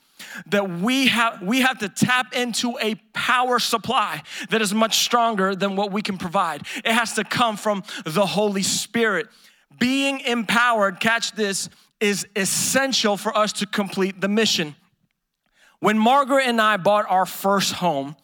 that 0.49 0.69
we 0.69 1.09
have 1.09 1.43
we 1.43 1.63
have 1.63 1.79
to 1.79 1.89
tap 1.89 2.35
into 2.35 2.77
a 2.81 2.95
power 3.15 3.59
supply 3.59 4.23
that 4.51 4.61
is 4.61 4.75
much 4.75 4.99
stronger 4.99 5.55
than 5.55 5.77
what 5.77 5.93
we 5.93 6.03
can 6.03 6.19
provide. 6.19 6.63
It 6.85 6.93
has 6.93 7.15
to 7.15 7.25
come 7.25 7.57
from 7.57 7.83
the 8.05 8.27
Holy 8.27 8.63
Spirit. 8.63 9.29
Being 9.79 10.21
empowered, 10.21 11.01
catch 11.01 11.33
this, 11.33 11.69
is 12.01 12.27
essential 12.37 13.17
for 13.17 13.37
us 13.37 13.53
to 13.55 13.67
complete 13.67 14.21
the 14.21 14.29
mission. 14.29 14.75
When 15.81 15.99
Margaret 15.99 16.47
and 16.47 16.61
I 16.61 16.77
bought 16.77 17.07
our 17.09 17.27
first 17.27 17.75
home, 17.75 18.17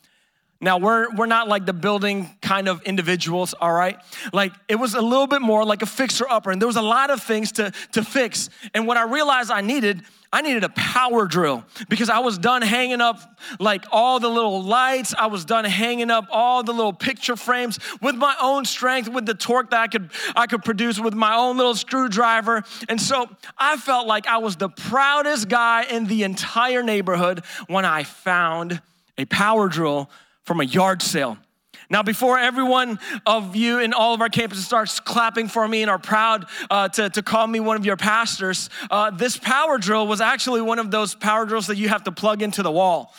now 0.63 0.79
we're 0.79 1.15
we're 1.17 1.27
not 1.27 1.49
like 1.49 1.67
the 1.67 1.73
building 1.73 2.31
kind 2.41 2.69
of 2.69 2.81
individuals, 2.83 3.53
all 3.61 3.73
right? 3.73 3.99
Like 4.33 4.53
it 4.69 4.77
was 4.77 4.95
a 4.95 5.03
little 5.03 5.27
bit 5.27 5.43
more 5.43 5.65
like 5.65 5.83
a 5.83 5.87
fixer 5.87 6.27
upper, 6.29 6.53
and 6.53 6.63
there 6.63 6.69
was 6.69 6.77
a 6.77 6.83
lot 6.83 7.11
of 7.11 7.21
things 7.21 7.53
to 7.53 7.73
to 7.93 8.05
fix. 8.05 8.49
And 8.73 8.87
what 8.87 8.97
I 8.97 9.03
realized 9.03 9.51
I 9.51 9.61
needed 9.61 10.03
I 10.35 10.41
needed 10.41 10.65
a 10.65 10.71
power 10.71 11.27
drill 11.27 11.63
because 11.91 12.09
I 12.09 12.21
was 12.21 12.39
done 12.39 12.63
hanging 12.63 13.03
up 13.03 13.19
like 13.61 13.85
all 13.93 14.19
the 14.19 14.31
little 14.31 14.63
lights. 14.63 15.15
I 15.19 15.27
was 15.27 15.45
done 15.45 15.67
hanging 15.67 16.11
up 16.11 16.27
all 16.31 16.63
the 16.63 16.73
little 16.73 16.95
picture 16.95 17.37
frames 17.37 17.79
with 18.01 18.15
my 18.15 18.35
own 18.41 18.65
strength, 18.65 19.11
with 19.11 19.27
the 19.27 19.35
torque 19.35 19.71
that 19.71 19.81
I 19.81 19.89
could 19.89 20.11
I 20.35 20.47
could 20.47 20.65
produce 20.65 20.99
with 20.99 21.13
my 21.13 21.35
own 21.35 21.59
little 21.59 21.75
screwdriver. 21.75 22.63
And 22.89 23.01
so 23.01 23.29
I 23.59 23.77
felt 23.77 24.07
like 24.07 24.27
I 24.27 24.39
was 24.39 24.57
the 24.57 24.71
proudest 24.71 25.49
guy 25.49 25.85
in 25.85 26.07
the 26.07 26.23
entire 26.23 26.83
neighborhood 26.83 27.45
when 27.67 27.85
I 27.85 28.05
found 28.05 28.81
a 29.19 29.27
power 29.27 29.69
drill 29.69 30.09
from 30.45 30.61
a 30.61 30.65
yard 30.65 31.03
sale. 31.03 31.39
Now, 31.91 32.03
before 32.03 32.39
everyone 32.39 32.99
of 33.27 33.55
you 33.55 33.79
in 33.79 33.93
all 33.93 34.15
of 34.15 34.23
our 34.23 34.31
campuses 34.31 34.65
starts 34.65 34.99
clapping 34.99 35.49
for 35.49 35.67
me 35.69 35.83
and 35.83 35.91
are 35.91 35.99
proud 35.99 36.47
uh, 36.71 36.89
to, 36.89 37.11
to 37.11 37.23
call 37.23 37.47
me 37.47 37.61
one 37.61 37.77
of 37.77 37.85
your 37.85 37.99
pastors, 37.99 38.71
uh, 38.91 39.11
this 39.11 39.37
power 39.37 39.77
drill 39.77 40.07
was 40.07 40.23
actually 40.23 40.63
one 40.63 40.79
of 40.79 40.91
those 40.91 41.15
power 41.15 41.45
drills 41.45 41.67
that 41.67 41.77
you 41.77 41.91
have 41.91 42.05
to 42.05 42.13
plug 42.13 42.41
into 42.41 42.63
the 42.63 42.71
wall. 42.71 43.15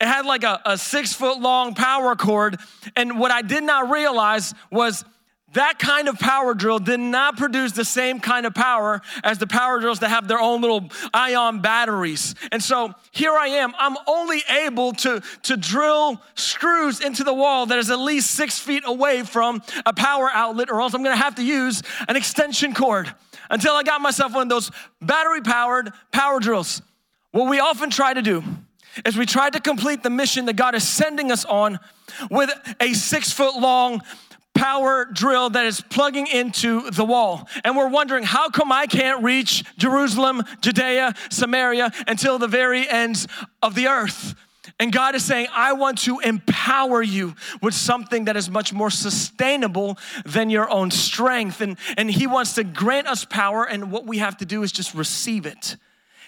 It 0.00 0.06
had 0.06 0.26
like 0.26 0.44
a, 0.44 0.60
a 0.64 0.78
six 0.78 1.14
foot 1.14 1.40
long 1.40 1.74
power 1.74 2.14
cord. 2.14 2.58
And 2.94 3.18
what 3.18 3.30
I 3.30 3.42
did 3.42 3.64
not 3.64 3.90
realize 3.90 4.54
was 4.70 5.04
that 5.52 5.78
kind 5.78 6.08
of 6.08 6.18
power 6.18 6.54
drill 6.54 6.78
did 6.78 7.00
not 7.00 7.36
produce 7.36 7.72
the 7.72 7.84
same 7.84 8.20
kind 8.20 8.46
of 8.46 8.54
power 8.54 9.00
as 9.22 9.38
the 9.38 9.46
power 9.46 9.80
drills 9.80 10.00
that 10.00 10.08
have 10.08 10.28
their 10.28 10.40
own 10.40 10.60
little 10.60 10.90
ion 11.14 11.62
batteries. 11.62 12.34
And 12.52 12.62
so 12.62 12.92
here 13.12 13.32
I 13.32 13.48
am, 13.48 13.72
I'm 13.78 13.96
only 14.06 14.42
able 14.50 14.92
to, 14.94 15.22
to 15.44 15.56
drill 15.56 16.20
screws 16.34 17.00
into 17.00 17.24
the 17.24 17.32
wall 17.32 17.66
that 17.66 17.78
is 17.78 17.90
at 17.90 17.98
least 17.98 18.32
six 18.32 18.58
feet 18.58 18.82
away 18.84 19.22
from 19.22 19.62
a 19.86 19.92
power 19.92 20.28
outlet, 20.32 20.68
or 20.68 20.80
else 20.80 20.94
I'm 20.94 21.02
gonna 21.02 21.16
have 21.16 21.36
to 21.36 21.44
use 21.44 21.82
an 22.08 22.16
extension 22.16 22.74
cord 22.74 23.12
until 23.48 23.74
I 23.74 23.84
got 23.84 24.00
myself 24.00 24.34
one 24.34 24.42
of 24.42 24.48
those 24.48 24.70
battery 25.00 25.40
powered 25.40 25.92
power 26.12 26.40
drills. 26.40 26.82
What 27.30 27.48
we 27.48 27.60
often 27.60 27.90
try 27.90 28.12
to 28.12 28.22
do 28.22 28.42
is 29.04 29.16
we 29.16 29.26
try 29.26 29.50
to 29.50 29.60
complete 29.60 30.02
the 30.02 30.10
mission 30.10 30.46
that 30.46 30.56
God 30.56 30.74
is 30.74 30.86
sending 30.86 31.30
us 31.30 31.44
on 31.44 31.78
with 32.30 32.50
a 32.80 32.94
six 32.94 33.32
foot 33.32 33.56
long 33.56 34.02
power 34.56 35.04
drill 35.04 35.50
that 35.50 35.66
is 35.66 35.80
plugging 35.80 36.26
into 36.26 36.90
the 36.90 37.04
wall. 37.04 37.48
And 37.64 37.76
we're 37.76 37.88
wondering, 37.88 38.24
how 38.24 38.48
come 38.48 38.72
I 38.72 38.86
can't 38.86 39.22
reach 39.22 39.64
Jerusalem, 39.76 40.42
Judea, 40.62 41.14
Samaria 41.30 41.92
until 42.08 42.38
the 42.38 42.48
very 42.48 42.88
ends 42.88 43.28
of 43.62 43.74
the 43.74 43.86
earth? 43.86 44.34
And 44.78 44.92
God 44.92 45.14
is 45.14 45.24
saying, 45.24 45.46
I 45.52 45.72
want 45.72 45.98
to 46.00 46.18
empower 46.18 47.02
you 47.02 47.34
with 47.62 47.74
something 47.74 48.26
that 48.26 48.36
is 48.36 48.50
much 48.50 48.72
more 48.72 48.90
sustainable 48.90 49.96
than 50.24 50.50
your 50.50 50.68
own 50.70 50.90
strength. 50.90 51.60
And, 51.60 51.78
and 51.96 52.10
He 52.10 52.26
wants 52.26 52.54
to 52.54 52.64
grant 52.64 53.06
us 53.06 53.24
power, 53.24 53.64
and 53.64 53.90
what 53.90 54.06
we 54.06 54.18
have 54.18 54.36
to 54.38 54.44
do 54.44 54.62
is 54.62 54.72
just 54.72 54.94
receive 54.94 55.46
it. 55.46 55.76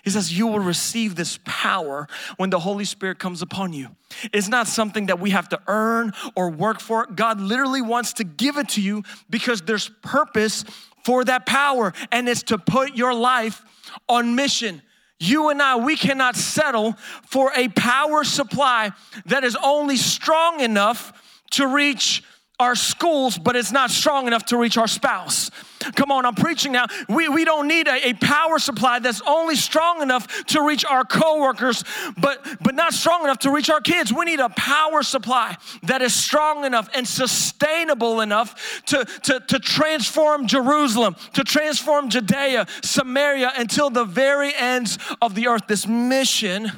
He 0.05 0.11
says, 0.11 0.37
You 0.37 0.47
will 0.47 0.61
receive 0.61 1.15
this 1.15 1.39
power 1.45 2.09
when 2.37 2.51
the 2.51 2.59
Holy 2.59 2.85
Spirit 2.85 3.19
comes 3.19 3.43
upon 3.43 3.73
you. 3.73 3.89
It's 4.33 4.49
not 4.49 4.67
something 4.67 5.07
that 5.07 5.21
we 5.21 5.31
have 5.31 5.49
to 5.51 5.61
earn 5.67 6.13
or 6.35 6.51
work 6.51 6.81
for. 6.81 7.07
God 7.07 7.41
literally 7.41 7.83
wants 7.83 8.15
to 8.15 8.25
give 8.25 8.57
it 8.57 8.71
to 8.71 8.83
you 8.83 9.03
because 9.29 9.63
there's 9.63 9.91
purpose 10.03 10.65
for 11.05 11.25
that 11.25 11.47
power, 11.47 11.93
and 12.13 12.29
it's 12.29 12.43
to 12.45 12.59
put 12.59 12.95
your 12.95 13.15
life 13.15 13.63
on 14.09 14.35
mission. 14.35 14.83
You 15.21 15.49
and 15.49 15.61
I, 15.61 15.77
we 15.77 15.97
cannot 15.97 16.37
settle 16.37 16.93
for 17.27 17.53
a 17.57 17.69
power 17.69 18.25
supply 18.25 18.93
that 19.27 19.43
is 19.43 19.57
only 19.63 19.97
strong 19.97 20.61
enough 20.61 21.13
to 21.53 21.67
reach 21.67 22.23
our 22.61 22.75
schools, 22.75 23.39
but 23.39 23.57
it's 23.57 23.73
not 23.73 23.91
strong 23.91 24.27
enough 24.27 24.47
to 24.47 24.57
reach 24.57 24.77
our 24.77 24.87
spouse. 24.87 25.51
Come 25.95 26.11
on, 26.11 26.27
I'm 26.27 26.35
preaching 26.35 26.73
now. 26.73 26.87
We, 27.09 27.29
we 27.29 27.45
don't 27.45 27.69
need 27.69 27.89
a, 27.89 28.09
a 28.09 28.13
power 28.15 28.59
supply 28.59 28.99
that's 28.99 29.23
only 29.27 29.57
strong 29.57 30.03
enough 30.03 30.45
to 30.47 30.63
reach 30.63 30.85
our 30.85 31.05
coworkers, 31.05 31.85
but, 32.17 32.45
but 32.61 32.75
not 32.75 32.93
strong 32.93 33.25
enough 33.25 33.39
to 33.41 33.51
reach 33.51 33.71
our 33.71 33.81
kids. 33.81 34.13
We 34.13 34.25
need 34.25 34.41
a 34.41 34.49
power 34.51 35.03
supply 35.03 35.57
that 35.85 36.03
is 36.03 36.15
strong 36.15 36.65
enough 36.65 36.89
and 36.95 37.07
sustainable 37.07 38.21
enough 38.21 38.83
to, 38.87 39.05
to, 39.25 39.41
to 39.41 39.59
transform 39.59 40.47
Jerusalem, 40.47 41.17
to 41.35 41.45
transform 41.45 42.11
Judea, 42.11 42.67
Samaria, 42.83 43.53
until 43.57 43.91
the 43.91 44.05
very 44.05 44.55
ends 44.55 44.99
of 45.23 45.35
the 45.35 45.49
earth. 45.49 45.63
This 45.69 45.87
mission 45.87 46.71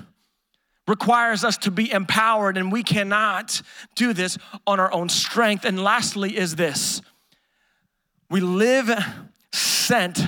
requires 0.86 1.44
us 1.44 1.56
to 1.58 1.70
be 1.70 1.90
empowered, 1.90 2.56
and 2.56 2.72
we 2.72 2.82
cannot 2.82 3.62
do 3.94 4.12
this 4.12 4.36
on 4.66 4.80
our 4.80 4.92
own 4.92 5.08
strength. 5.08 5.64
And 5.64 5.82
lastly, 5.82 6.36
is 6.36 6.56
this 6.56 7.00
we 8.30 8.40
live 8.40 8.90
sent 9.52 10.20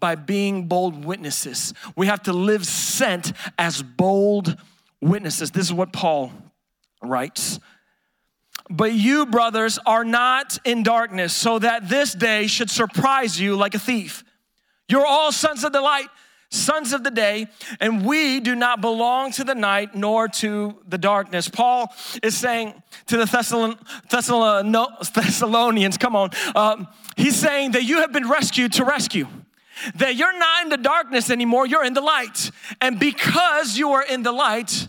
by 0.00 0.14
being 0.14 0.66
bold 0.66 1.04
witnesses. 1.04 1.74
We 1.94 2.06
have 2.06 2.22
to 2.24 2.32
live 2.32 2.66
sent 2.66 3.32
as 3.58 3.82
bold 3.82 4.56
witnesses. 5.00 5.50
This 5.50 5.66
is 5.66 5.72
what 5.72 5.92
Paul 5.92 6.32
writes. 7.02 7.60
But 8.70 8.94
you, 8.94 9.26
brothers, 9.26 9.78
are 9.84 10.04
not 10.04 10.58
in 10.64 10.82
darkness, 10.82 11.32
so 11.34 11.58
that 11.58 11.88
this 11.88 12.14
day 12.14 12.46
should 12.46 12.70
surprise 12.70 13.38
you 13.38 13.54
like 13.54 13.74
a 13.74 13.78
thief. 13.78 14.24
You're 14.88 15.06
all 15.06 15.30
sons 15.30 15.62
of 15.62 15.72
the 15.72 15.80
light 15.80 16.08
sons 16.52 16.92
of 16.92 17.02
the 17.02 17.10
day, 17.10 17.46
and 17.80 18.04
we 18.04 18.38
do 18.38 18.54
not 18.54 18.80
belong 18.80 19.32
to 19.32 19.42
the 19.44 19.54
night 19.54 19.94
nor 19.94 20.28
to 20.28 20.76
the 20.86 20.98
darkness. 20.98 21.48
Paul 21.48 21.92
is 22.22 22.36
saying 22.36 22.74
to 23.06 23.16
the 23.16 23.24
Thessalon- 23.24 23.78
Thessalon- 24.08 25.12
Thessalonians, 25.14 25.96
come 25.96 26.14
on, 26.14 26.30
um, 26.54 26.86
he's 27.16 27.36
saying 27.36 27.72
that 27.72 27.84
you 27.84 27.98
have 27.98 28.12
been 28.12 28.28
rescued 28.28 28.72
to 28.74 28.84
rescue. 28.84 29.26
That 29.96 30.16
you're 30.16 30.38
not 30.38 30.62
in 30.64 30.68
the 30.68 30.76
darkness 30.76 31.30
anymore, 31.30 31.66
you're 31.66 31.84
in 31.84 31.94
the 31.94 32.00
light. 32.00 32.50
And 32.80 32.98
because 32.98 33.76
you 33.76 33.92
are 33.92 34.02
in 34.02 34.22
the 34.22 34.32
light, 34.32 34.88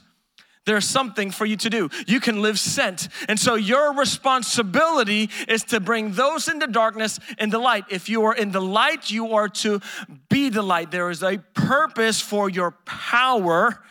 there's 0.66 0.86
something 0.86 1.32
for 1.32 1.46
you 1.46 1.58
to 1.58 1.70
do. 1.70 1.90
You 2.08 2.20
can 2.20 2.42
live 2.42 2.58
sent. 2.58 3.10
And 3.28 3.40
so 3.40 3.56
your 3.56 3.94
responsibility 3.94 5.30
is 5.48 5.64
to 5.66 5.80
bring 5.80 6.14
those 6.14 6.48
into 6.48 6.68
darkness 6.68 7.20
in 7.38 7.50
the 7.50 7.60
light. 7.60 7.86
If 7.90 8.08
you 8.08 8.24
are 8.24 8.36
in 8.36 8.52
the 8.52 8.62
light, 8.62 9.12
you 9.12 9.34
are 9.34 9.50
to 9.50 9.82
be 10.30 10.50
the 10.50 10.62
light. 10.62 10.92
There 10.92 11.10
is 11.10 11.22
a 11.24 11.40
purpose 11.54 12.22
for 12.22 12.50
your 12.50 12.72
power, 12.86 13.84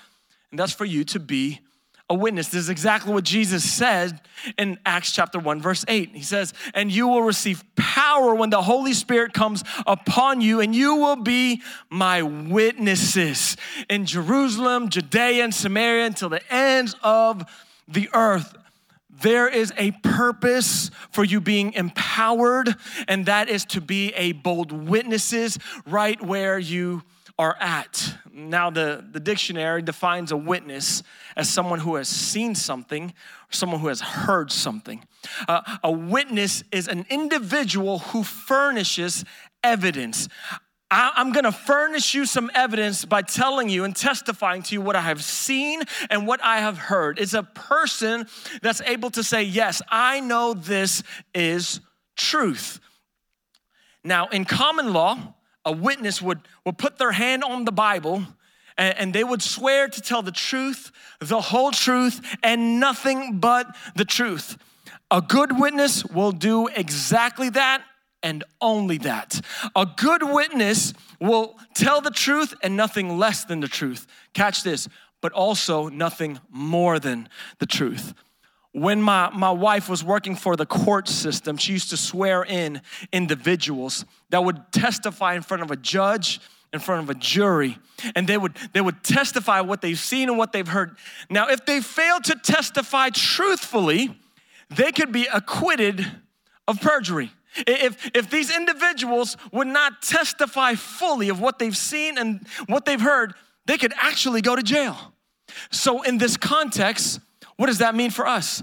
and 0.51 0.59
that's 0.59 0.73
for 0.73 0.87
you 0.87 1.05
to 1.05 1.21
be 1.21 1.61
a 2.12 2.14
witness. 2.14 2.48
This 2.48 2.64
is 2.64 2.68
exactly 2.68 3.11
what 3.11 3.25
Jesus 3.25 3.68
said 3.68 4.20
in 4.59 4.79
Acts 4.85 5.12
chapter 5.12 5.38
1, 5.38 5.62
verse 5.62 5.83
8. 5.88 6.11
He 6.12 6.22
says, 6.22 6.53
And 6.75 6.92
you 6.92 7.09
will 7.09 7.22
receive 7.22 7.64
power 7.75 8.35
when 8.35 8.51
the 8.51 8.61
Holy 8.61 8.92
Spirit 8.92 9.33
comes 9.33 9.64
upon 9.87 10.42
you, 10.42 10.61
and 10.61 10.75
you 10.75 10.96
will 10.96 11.16
be 11.16 11.62
my 11.88 12.20
witnesses 12.20 13.57
in 13.88 14.05
Jerusalem, 14.05 14.90
Judea, 14.90 15.42
and 15.42 15.55
Samaria 15.55 16.05
until 16.05 16.29
the 16.29 16.42
ends 16.53 16.94
of 17.03 17.44
the 17.88 18.11
earth. 18.12 18.59
There 19.09 19.48
is 19.48 19.72
a 19.79 19.92
purpose 20.03 20.90
for 21.12 21.25
you 21.25 21.40
being 21.40 21.72
empowered, 21.72 22.75
and 23.09 23.25
that 23.25 23.48
is 23.48 23.64
to 23.66 23.81
be 23.81 24.12
a 24.16 24.33
bold 24.33 24.70
witnesses 24.70 25.59
right 25.87 26.20
where 26.20 26.59
you 26.59 27.05
are 27.42 27.57
at. 27.61 28.14
Now, 28.33 28.70
the, 28.70 29.05
the 29.11 29.20
dictionary 29.20 29.83
defines 29.83 30.33
a 30.33 30.37
witness 30.37 31.02
as 31.37 31.48
someone 31.48 31.81
who 31.81 31.96
has 31.96 32.09
seen 32.09 32.55
something 32.55 33.12
someone 33.55 33.81
who 33.81 33.88
has 33.88 34.00
heard 34.00 34.50
something. 34.50 35.05
Uh, 35.48 35.61
a 35.83 35.90
witness 35.90 36.64
is 36.72 36.88
an 36.88 37.07
individual 37.11 38.00
who 38.00 38.24
furnishes 38.24 39.24
evidence. 39.62 40.28
I, 40.90 41.12
I'm 41.14 41.33
gonna 41.33 41.52
furnish 41.52 42.14
you 42.14 42.26
some 42.26 42.50
evidence 42.55 43.05
by 43.05 43.22
telling 43.22 43.68
you 43.68 43.85
and 43.85 43.94
testifying 43.94 44.62
to 44.64 44.74
you 44.74 44.81
what 44.81 44.96
I 44.96 45.02
have 45.02 45.22
seen 45.22 45.83
and 46.11 46.26
what 46.26 46.42
I 46.42 46.59
have 46.59 46.78
heard. 46.78 47.18
It's 47.18 47.35
a 47.35 47.42
person 47.42 48.26
that's 48.61 48.81
able 48.83 49.11
to 49.11 49.22
say, 49.22 49.42
Yes, 49.42 49.81
I 49.88 50.20
know 50.20 50.55
this 50.55 51.02
is 51.35 51.81
truth. 52.16 52.81
Now, 54.05 54.26
in 54.28 54.44
common 54.44 54.92
law, 54.92 55.35
a 55.64 55.72
witness 55.72 56.20
would, 56.20 56.40
would 56.64 56.79
put 56.79 56.98
their 56.98 57.12
hand 57.12 57.44
on 57.44 57.64
the 57.64 57.72
Bible 57.72 58.25
and, 58.79 58.98
and 58.98 59.14
they 59.14 59.25
would 59.25 59.42
swear 59.42 59.88
to 59.88 60.01
tell 60.01 60.22
the 60.22 60.33
truth, 60.33 60.90
the 61.20 61.40
whole 61.40 61.70
truth, 61.70 62.20
and 62.42 62.81
nothing 62.81 63.38
but 63.38 63.75
the 63.94 64.05
truth. 64.05 64.57
A 65.11 65.20
good 65.20 65.59
witness 65.59 66.05
will 66.05 66.33
do 66.33 66.68
exactly 66.68 67.51
that 67.51 67.83
and 68.22 68.44
only 68.61 68.98
that. 68.98 69.40
A 69.77 69.87
good 69.87 70.22
witness 70.22 70.94
will 71.20 71.59
tell 71.75 72.01
the 72.01 72.11
truth 72.11 72.55
and 72.62 72.77
nothing 72.77 73.18
less 73.18 73.44
than 73.44 73.61
the 73.61 73.68
truth. 73.68 74.07
Catch 74.33 74.62
this, 74.62 74.88
but 75.20 75.33
also 75.33 75.88
nothing 75.88 76.40
more 76.51 76.98
than 76.98 77.29
the 77.59 77.66
truth. 77.66 78.14
When 78.72 79.02
my, 79.02 79.30
my 79.30 79.50
wife 79.50 79.88
was 79.88 80.02
working 80.02 80.35
for 80.35 80.56
the 80.56 80.64
court 80.64 81.06
system, 81.06 81.58
she 81.58 81.72
used 81.72 81.90
to 81.90 81.96
swear 81.96 82.42
in 82.42 82.80
individuals 83.12 84.06
that 84.30 84.44
would 84.44 84.72
testify 84.72 85.35
in 85.35 85.42
front 85.42 85.62
of 85.62 85.70
a 85.70 85.76
judge, 85.76 86.40
in 86.72 86.80
front 86.80 87.02
of 87.02 87.11
a 87.11 87.14
jury, 87.14 87.76
and 88.16 88.26
they 88.26 88.38
would 88.38 88.56
they 88.72 88.80
would 88.80 89.04
testify 89.04 89.61
what 89.61 89.82
they've 89.82 89.98
seen 89.98 90.30
and 90.30 90.38
what 90.38 90.52
they've 90.52 90.68
heard. 90.68 90.96
Now, 91.28 91.48
if 91.48 91.66
they 91.66 91.82
fail 91.82 92.18
to 92.20 92.35
testify 92.35 93.11
truthfully, 93.11 94.18
they 94.70 94.90
could 94.90 95.12
be 95.12 95.26
acquitted 95.32 96.06
of 96.66 96.80
perjury. 96.80 97.30
If, 97.66 98.11
if 98.14 98.30
these 98.30 98.54
individuals 98.54 99.37
would 99.52 99.66
not 99.66 100.00
testify 100.00 100.74
fully 100.74 101.28
of 101.28 101.40
what 101.40 101.58
they've 101.58 101.76
seen 101.76 102.16
and 102.16 102.46
what 102.66 102.87
they've 102.87 103.00
heard, 103.00 103.35
they 103.66 103.76
could 103.76 103.92
actually 103.96 104.40
go 104.40 104.56
to 104.56 104.62
jail. 104.62 104.96
So, 105.70 106.02
in 106.02 106.16
this 106.16 106.38
context, 106.38 107.20
what 107.62 107.68
does 107.68 107.79
that 107.79 107.94
mean 107.94 108.11
for 108.11 108.27
us? 108.27 108.61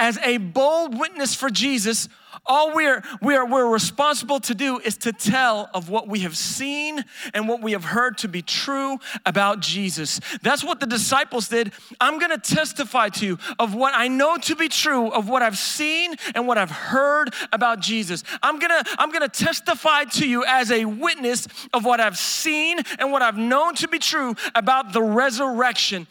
As 0.00 0.18
a 0.18 0.38
bold 0.38 0.98
witness 0.98 1.32
for 1.32 1.48
Jesus, 1.48 2.08
all 2.44 2.74
we're, 2.74 3.00
we're, 3.20 3.46
we're 3.46 3.72
responsible 3.72 4.40
to 4.40 4.52
do 4.52 4.80
is 4.80 4.96
to 4.96 5.12
tell 5.12 5.70
of 5.72 5.88
what 5.88 6.08
we 6.08 6.18
have 6.20 6.36
seen 6.36 7.04
and 7.34 7.48
what 7.48 7.62
we 7.62 7.70
have 7.70 7.84
heard 7.84 8.18
to 8.18 8.26
be 8.26 8.42
true 8.42 8.98
about 9.24 9.60
Jesus. 9.60 10.18
That's 10.42 10.64
what 10.64 10.80
the 10.80 10.86
disciples 10.86 11.46
did. 11.46 11.70
I'm 12.00 12.18
gonna 12.18 12.36
testify 12.36 13.10
to 13.10 13.26
you 13.26 13.38
of 13.60 13.76
what 13.76 13.94
I 13.94 14.08
know 14.08 14.36
to 14.38 14.56
be 14.56 14.68
true, 14.68 15.12
of 15.12 15.28
what 15.28 15.42
I've 15.42 15.56
seen 15.58 16.16
and 16.34 16.48
what 16.48 16.58
I've 16.58 16.72
heard 16.72 17.32
about 17.52 17.78
Jesus. 17.78 18.24
I'm 18.42 18.58
gonna, 18.58 18.82
I'm 18.98 19.12
gonna 19.12 19.28
testify 19.28 20.02
to 20.04 20.28
you 20.28 20.44
as 20.44 20.72
a 20.72 20.84
witness 20.84 21.46
of 21.72 21.84
what 21.84 22.00
I've 22.00 22.18
seen 22.18 22.80
and 22.98 23.12
what 23.12 23.22
I've 23.22 23.38
known 23.38 23.76
to 23.76 23.86
be 23.86 24.00
true 24.00 24.34
about 24.56 24.92
the 24.92 25.02
resurrection 25.02 26.08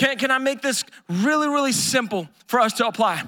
can, 0.00 0.16
can 0.16 0.30
I 0.30 0.38
make 0.38 0.62
this 0.62 0.82
really, 1.10 1.46
really 1.46 1.72
simple 1.72 2.26
for 2.46 2.58
us 2.58 2.72
to 2.74 2.86
apply? 2.86 3.22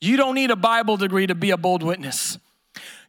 You 0.00 0.16
don't 0.16 0.36
need 0.36 0.52
a 0.52 0.56
Bible 0.56 0.96
degree 0.96 1.26
to 1.26 1.34
be 1.34 1.50
a 1.50 1.56
bold 1.56 1.82
witness. 1.82 2.38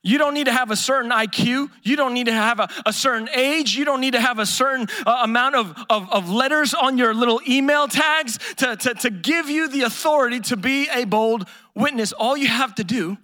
You 0.01 0.17
don't 0.17 0.33
need 0.33 0.45
to 0.45 0.51
have 0.51 0.71
a 0.71 0.75
certain 0.75 1.11
IQ. 1.11 1.69
You 1.83 1.95
don't 1.95 2.15
need 2.15 2.25
to 2.25 2.33
have 2.33 2.59
a, 2.59 2.67
a 2.87 2.91
certain 2.91 3.29
age. 3.35 3.75
You 3.75 3.85
don't 3.85 4.01
need 4.01 4.13
to 4.13 4.19
have 4.19 4.39
a 4.39 4.47
certain 4.47 4.87
uh, 5.05 5.19
amount 5.21 5.53
of, 5.53 5.77
of, 5.91 6.11
of, 6.11 6.31
letters 6.31 6.73
on 6.73 6.97
your 6.97 7.13
little 7.13 7.39
email 7.47 7.87
tags 7.87 8.39
to, 8.55 8.75
to, 8.77 8.95
to 8.95 9.11
give 9.11 9.47
you 9.47 9.67
the 9.67 9.83
authority 9.83 10.39
to 10.39 10.57
be 10.57 10.89
a 10.91 11.05
bold 11.05 11.47
witness. 11.75 12.13
All 12.13 12.35
you 12.35 12.47
have 12.47 12.73
to 12.75 12.83
do 12.83 13.17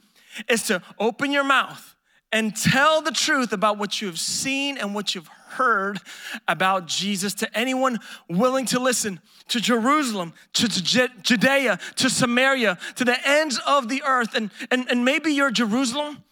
is 0.50 0.62
to 0.68 0.84
open 1.00 1.32
your 1.32 1.44
mouth 1.44 1.96
and 2.32 2.56
tell 2.56 3.02
the 3.02 3.12
truth 3.12 3.54
about 3.54 3.80
what 3.80 4.02
you 4.02 4.08
have 4.08 4.20
seen 4.20 4.78
and 4.78 4.94
what 4.94 5.16
you've 5.16 5.30
heard 5.52 6.00
about 6.48 6.88
Jesus 6.88 7.34
to 7.36 7.58
anyone 7.58 8.00
willing 8.30 8.66
to 8.68 8.80
listen, 8.80 9.20
to 9.50 9.60
Jerusalem, 9.60 10.34
to 10.54 10.68
Judea, 10.68 11.80
to 11.96 12.10
Samaria, 12.10 12.78
to 12.96 13.06
the 13.06 13.18
ends 13.28 13.60
of 13.68 13.90
the 13.90 14.04
earth. 14.06 14.36
And, 14.36 14.52
and, 14.70 14.90
and 14.90 15.06
maybe 15.06 15.34
your 15.34 15.52
Jerusalem 15.52 16.24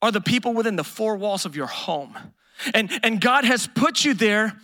are 0.00 0.12
the 0.12 0.20
people 0.20 0.54
within 0.54 0.76
the 0.76 0.84
four 0.84 1.16
walls 1.16 1.44
of 1.44 1.56
your 1.56 1.66
home. 1.66 2.16
And, 2.74 2.90
and 3.02 3.20
God 3.20 3.44
has 3.44 3.66
put 3.66 4.04
you 4.04 4.14
there 4.14 4.56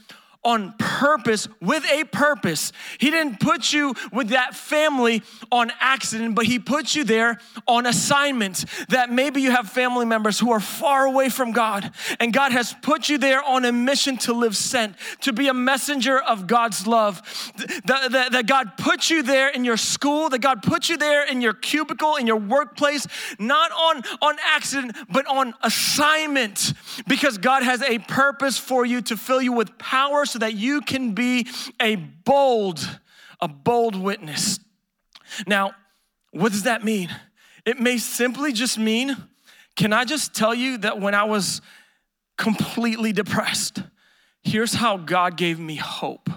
on 0.45 0.75
purpose, 0.79 1.49
with 1.61 1.85
a 1.91 2.05
purpose. 2.05 2.73
He 2.99 3.11
didn't 3.11 3.41
put 3.41 3.73
you 3.73 3.95
with 4.13 4.29
that 4.29 4.55
family 4.55 5.23
on 5.51 5.73
accident, 5.81 6.35
but 6.35 6.47
He 6.47 6.59
put 6.59 6.95
you 6.95 7.05
there 7.05 7.39
on 7.67 7.87
assignment. 7.87 8.65
That 8.89 9.11
maybe 9.11 9.41
you 9.41 9.51
have 9.51 9.69
family 9.71 10.07
members 10.07 10.39
who 10.39 10.53
are 10.53 10.61
far 10.61 11.07
away 11.07 11.29
from 11.29 11.53
God, 11.53 11.91
and 12.21 12.33
God 12.33 12.53
has 12.53 12.75
put 12.83 13.09
you 13.09 13.19
there 13.19 13.43
on 13.43 13.65
a 13.65 13.73
mission 13.73 14.17
to 14.19 14.33
live 14.33 14.57
sent, 14.57 14.97
to 15.23 15.33
be 15.33 15.49
a 15.49 15.55
messenger 15.55 16.19
of 16.19 16.47
God's 16.47 16.87
love. 16.87 17.23
That, 17.87 18.13
that, 18.13 18.33
that 18.33 18.47
God 18.47 18.77
put 18.77 19.11
you 19.11 19.23
there 19.23 19.49
in 19.49 19.65
your 19.65 19.77
school, 19.77 20.29
that 20.29 20.41
God 20.41 20.63
put 20.63 20.89
you 20.89 20.97
there 20.97 21.27
in 21.27 21.41
your 21.41 21.55
cubicle, 21.55 22.17
in 22.17 22.27
your 22.27 22.37
workplace, 22.37 23.07
not 23.39 23.71
on, 23.73 24.03
on 24.21 24.37
accident, 24.55 24.97
but 25.11 25.27
on 25.27 25.55
assignment, 25.63 26.75
because 27.09 27.39
God 27.39 27.63
has 27.63 27.83
a 27.83 27.99
purpose 27.99 28.59
for 28.59 28.85
you 28.85 29.01
to 29.03 29.17
fill 29.17 29.41
you 29.41 29.53
with 29.53 29.77
power 29.79 30.27
so 30.35 30.41
that 30.41 30.55
you 30.55 30.81
can 30.81 31.13
be 31.13 31.47
a 31.81 31.95
bold, 31.95 32.99
a 33.41 33.47
bold 33.47 33.95
witness. 33.95 34.59
Now, 35.47 35.77
what 36.33 36.51
does 36.51 36.65
that 36.65 36.83
mean? 36.83 37.09
It 37.65 37.79
may 37.79 37.99
simply 37.99 38.53
just 38.53 38.77
mean 38.77 39.17
Can 39.77 39.93
I 39.93 40.05
just 40.05 40.35
tell 40.35 40.55
you 40.55 40.79
that 40.79 41.01
when 41.01 41.15
I 41.15 41.25
was 41.25 41.61
completely 42.37 43.13
depressed, 43.13 43.83
here's 44.43 44.75
how 44.75 44.97
God 44.97 45.37
gave 45.37 45.59
me 45.59 45.77
hope. 45.77 46.31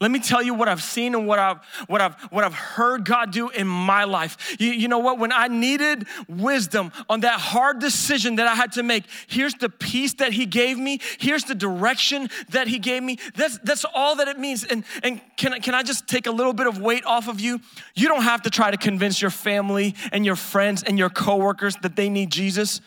Let 0.00 0.10
me 0.10 0.18
tell 0.18 0.42
you 0.42 0.54
what 0.54 0.68
I've 0.68 0.82
seen 0.82 1.14
and 1.14 1.26
what 1.26 1.38
I've 1.38 1.58
what 1.86 2.00
I've 2.00 2.14
what 2.24 2.44
I've 2.44 2.54
heard 2.54 3.04
God 3.04 3.32
do 3.32 3.48
in 3.48 3.66
my 3.66 4.04
life. 4.04 4.56
You, 4.58 4.70
you 4.70 4.88
know 4.88 4.98
what? 4.98 5.18
When 5.18 5.32
I 5.32 5.48
needed 5.48 6.06
wisdom 6.28 6.92
on 7.08 7.20
that 7.20 7.40
hard 7.40 7.78
decision 7.78 8.36
that 8.36 8.46
I 8.46 8.54
had 8.54 8.72
to 8.72 8.82
make, 8.82 9.04
here's 9.26 9.54
the 9.54 9.68
peace 9.68 10.14
that 10.14 10.32
He 10.32 10.46
gave 10.46 10.78
me. 10.78 11.00
Here's 11.18 11.44
the 11.44 11.54
direction 11.54 12.28
that 12.50 12.68
He 12.68 12.78
gave 12.78 13.02
me. 13.02 13.18
That's 13.34 13.58
that's 13.58 13.84
all 13.94 14.16
that 14.16 14.28
it 14.28 14.38
means. 14.38 14.64
And 14.64 14.84
and 15.02 15.20
can 15.36 15.60
can 15.60 15.74
I 15.74 15.82
just 15.82 16.06
take 16.08 16.26
a 16.26 16.32
little 16.32 16.52
bit 16.52 16.66
of 16.66 16.80
weight 16.80 17.04
off 17.04 17.28
of 17.28 17.40
you? 17.40 17.60
You 17.94 18.08
don't 18.08 18.22
have 18.22 18.42
to 18.42 18.50
try 18.50 18.70
to 18.70 18.76
convince 18.76 19.20
your 19.20 19.30
family 19.30 19.94
and 20.12 20.24
your 20.26 20.36
friends 20.36 20.82
and 20.82 20.98
your 20.98 21.10
coworkers 21.10 21.76
that 21.82 21.96
they 21.96 22.08
need 22.08 22.30
Jesus. 22.30 22.80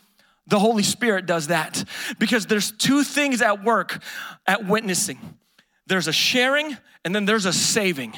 The 0.48 0.60
Holy 0.60 0.84
Spirit 0.84 1.26
does 1.26 1.48
that 1.48 1.84
because 2.20 2.46
there's 2.46 2.72
two 2.72 3.04
things 3.04 3.42
at 3.42 3.64
work 3.64 4.02
at 4.46 4.66
witnessing. 4.66 5.20
There's 5.88 6.08
a 6.08 6.14
sharing 6.14 6.78
and 7.08 7.16
then 7.16 7.24
there's 7.24 7.46
a 7.46 7.54
saving. 7.54 8.14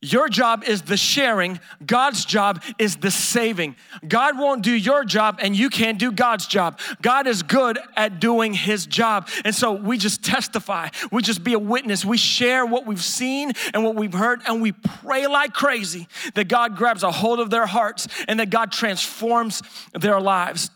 Your 0.00 0.30
job 0.30 0.64
is 0.64 0.80
the 0.80 0.96
sharing, 0.96 1.60
God's 1.84 2.24
job 2.24 2.62
is 2.78 2.96
the 2.96 3.10
saving. 3.10 3.76
God 4.08 4.38
won't 4.38 4.62
do 4.62 4.72
your 4.72 5.04
job 5.04 5.38
and 5.42 5.54
you 5.54 5.68
can't 5.68 5.98
do 5.98 6.10
God's 6.10 6.46
job. 6.46 6.80
God 7.02 7.26
is 7.26 7.42
good 7.42 7.78
at 7.98 8.18
doing 8.18 8.54
his 8.54 8.86
job. 8.86 9.28
And 9.44 9.54
so 9.54 9.72
we 9.72 9.98
just 9.98 10.24
testify, 10.24 10.88
we 11.12 11.20
just 11.20 11.44
be 11.44 11.52
a 11.52 11.58
witness, 11.58 12.02
we 12.02 12.16
share 12.16 12.64
what 12.64 12.86
we've 12.86 13.04
seen 13.04 13.52
and 13.74 13.84
what 13.84 13.96
we've 13.96 14.14
heard, 14.14 14.40
and 14.46 14.62
we 14.62 14.72
pray 14.72 15.26
like 15.26 15.52
crazy 15.52 16.08
that 16.32 16.48
God 16.48 16.78
grabs 16.78 17.02
a 17.02 17.12
hold 17.12 17.38
of 17.38 17.50
their 17.50 17.66
hearts 17.66 18.08
and 18.26 18.40
that 18.40 18.48
God 18.48 18.72
transforms 18.72 19.60
their 19.92 20.22
lives. 20.22 20.70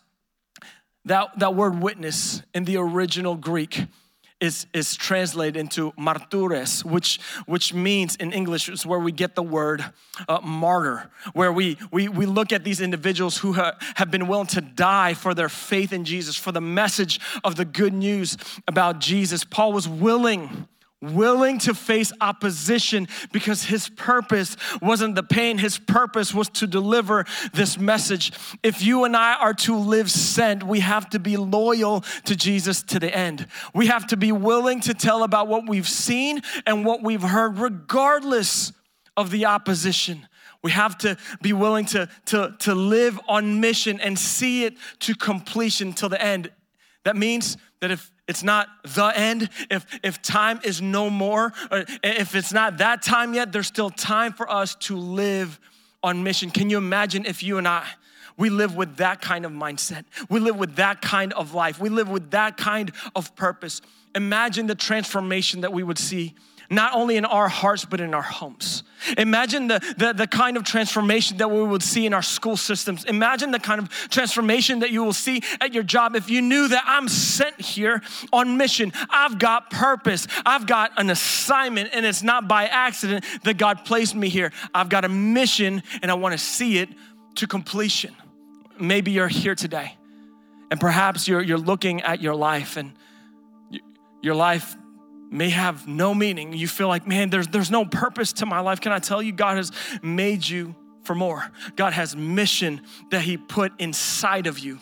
That, 1.06 1.38
that 1.38 1.54
word 1.54 1.80
witness 1.80 2.42
in 2.52 2.64
the 2.64 2.76
original 2.76 3.34
Greek 3.34 3.86
is, 4.44 4.66
is 4.74 4.94
translated 4.94 5.56
into 5.56 5.92
martures, 5.96 6.84
which, 6.84 7.18
which 7.46 7.72
means 7.72 8.14
in 8.16 8.32
English 8.32 8.68
is 8.68 8.84
where 8.84 8.98
we 8.98 9.10
get 9.10 9.34
the 9.34 9.42
word 9.42 9.82
uh, 10.28 10.40
martyr, 10.42 11.10
where 11.32 11.52
we, 11.52 11.78
we, 11.90 12.08
we 12.08 12.26
look 12.26 12.52
at 12.52 12.62
these 12.62 12.80
individuals 12.80 13.38
who 13.38 13.54
ha- 13.54 13.76
have 13.94 14.10
been 14.10 14.28
willing 14.28 14.46
to 14.48 14.60
die 14.60 15.14
for 15.14 15.32
their 15.34 15.48
faith 15.48 15.92
in 15.92 16.04
Jesus, 16.04 16.36
for 16.36 16.52
the 16.52 16.60
message 16.60 17.20
of 17.42 17.56
the 17.56 17.64
good 17.64 17.94
news 17.94 18.36
about 18.68 19.00
Jesus. 19.00 19.44
Paul 19.44 19.72
was 19.72 19.88
willing 19.88 20.68
willing 21.12 21.58
to 21.58 21.74
face 21.74 22.12
opposition 22.20 23.08
because 23.32 23.64
his 23.64 23.88
purpose 23.88 24.56
wasn't 24.80 25.14
the 25.14 25.22
pain, 25.22 25.58
his 25.58 25.78
purpose 25.78 26.32
was 26.34 26.48
to 26.48 26.66
deliver 26.66 27.24
this 27.52 27.78
message. 27.78 28.32
If 28.62 28.82
you 28.82 29.04
and 29.04 29.16
I 29.16 29.34
are 29.34 29.54
to 29.54 29.76
live 29.76 30.10
sent, 30.10 30.62
we 30.62 30.80
have 30.80 31.10
to 31.10 31.18
be 31.18 31.36
loyal 31.36 32.02
to 32.24 32.36
Jesus 32.36 32.82
to 32.84 32.98
the 32.98 33.14
end. 33.14 33.46
We 33.74 33.86
have 33.86 34.06
to 34.08 34.16
be 34.16 34.32
willing 34.32 34.80
to 34.82 34.94
tell 34.94 35.22
about 35.22 35.48
what 35.48 35.68
we've 35.68 35.88
seen 35.88 36.40
and 36.66 36.84
what 36.84 37.02
we've 37.02 37.22
heard, 37.22 37.58
regardless 37.58 38.72
of 39.16 39.30
the 39.30 39.46
opposition. 39.46 40.26
We 40.62 40.70
have 40.70 40.96
to 40.98 41.18
be 41.42 41.52
willing 41.52 41.84
to, 41.86 42.08
to, 42.26 42.54
to 42.60 42.74
live 42.74 43.20
on 43.28 43.60
mission 43.60 44.00
and 44.00 44.18
see 44.18 44.64
it 44.64 44.74
to 45.00 45.14
completion 45.14 45.92
till 45.92 46.08
the 46.08 46.20
end. 46.20 46.50
That 47.04 47.16
means 47.16 47.58
that 47.80 47.90
if 47.90 48.10
it's 48.26 48.42
not 48.42 48.68
the 48.82 49.12
end, 49.14 49.50
if, 49.70 49.86
if 50.02 50.22
time 50.22 50.60
is 50.64 50.80
no 50.80 51.10
more, 51.10 51.52
uh, 51.70 51.84
if 52.02 52.34
it's 52.34 52.52
not 52.52 52.78
that 52.78 53.02
time 53.02 53.34
yet, 53.34 53.52
there's 53.52 53.66
still 53.66 53.90
time 53.90 54.32
for 54.32 54.50
us 54.50 54.74
to 54.76 54.96
live 54.96 55.60
on 56.02 56.22
mission. 56.22 56.50
Can 56.50 56.70
you 56.70 56.78
imagine 56.78 57.26
if 57.26 57.42
you 57.42 57.58
and 57.58 57.68
I, 57.68 57.86
we 58.36 58.50
live 58.50 58.74
with 58.74 58.96
that 58.96 59.20
kind 59.20 59.44
of 59.44 59.52
mindset. 59.52 60.04
We 60.28 60.40
live 60.40 60.56
with 60.56 60.76
that 60.76 61.00
kind 61.00 61.32
of 61.34 61.54
life. 61.54 61.80
We 61.80 61.88
live 61.88 62.08
with 62.08 62.32
that 62.32 62.56
kind 62.56 62.92
of 63.14 63.34
purpose. 63.36 63.80
Imagine 64.14 64.66
the 64.66 64.74
transformation 64.74 65.60
that 65.60 65.72
we 65.72 65.82
would 65.82 65.98
see 65.98 66.34
not 66.70 66.94
only 66.94 67.16
in 67.16 67.24
our 67.24 67.48
hearts, 67.48 67.84
but 67.84 68.00
in 68.00 68.14
our 68.14 68.22
homes. 68.22 68.82
Imagine 69.18 69.66
the, 69.68 69.94
the, 69.98 70.12
the, 70.12 70.26
kind 70.26 70.56
of 70.56 70.64
transformation 70.64 71.36
that 71.36 71.50
we 71.50 71.62
would 71.62 71.82
see 71.82 72.06
in 72.06 72.14
our 72.14 72.22
school 72.22 72.56
systems. 72.56 73.04
Imagine 73.04 73.50
the 73.50 73.58
kind 73.58 73.80
of 73.80 73.90
transformation 74.08 74.78
that 74.80 74.90
you 74.90 75.04
will 75.04 75.12
see 75.12 75.42
at 75.60 75.74
your 75.74 75.82
job 75.82 76.16
if 76.16 76.30
you 76.30 76.40
knew 76.40 76.68
that 76.68 76.82
I'm 76.86 77.08
sent 77.08 77.60
here 77.60 78.02
on 78.32 78.56
mission. 78.56 78.92
I've 79.10 79.38
got 79.38 79.70
purpose. 79.70 80.26
I've 80.46 80.66
got 80.66 80.92
an 80.96 81.10
assignment, 81.10 81.90
and 81.92 82.06
it's 82.06 82.22
not 82.22 82.48
by 82.48 82.66
accident 82.66 83.24
that 83.42 83.58
God 83.58 83.84
placed 83.84 84.14
me 84.14 84.28
here. 84.28 84.52
I've 84.74 84.88
got 84.88 85.04
a 85.04 85.08
mission, 85.08 85.82
and 86.02 86.10
I 86.10 86.14
want 86.14 86.32
to 86.32 86.38
see 86.38 86.78
it 86.78 86.88
to 87.36 87.46
completion. 87.46 88.14
Maybe 88.78 89.12
you're 89.12 89.28
here 89.28 89.54
today, 89.54 89.96
and 90.70 90.80
perhaps 90.80 91.28
you're, 91.28 91.42
you're 91.42 91.58
looking 91.58 92.00
at 92.02 92.22
your 92.22 92.34
life, 92.34 92.76
and 92.76 92.92
your 94.22 94.34
life 94.34 94.76
may 95.34 95.50
have 95.50 95.86
no 95.88 96.14
meaning. 96.14 96.52
You 96.52 96.68
feel 96.68 96.88
like, 96.88 97.06
man, 97.06 97.28
there's, 97.28 97.48
there's 97.48 97.70
no 97.70 97.84
purpose 97.84 98.32
to 98.34 98.46
my 98.46 98.60
life. 98.60 98.80
Can 98.80 98.92
I 98.92 99.00
tell 99.00 99.20
you, 99.20 99.32
God 99.32 99.56
has 99.56 99.72
made 100.02 100.46
you 100.46 100.74
for 101.02 101.14
more. 101.14 101.50
God 101.76 101.92
has 101.92 102.16
mission 102.16 102.80
that 103.10 103.22
He 103.22 103.36
put 103.36 103.72
inside 103.78 104.46
of 104.46 104.58
you. 104.58 104.78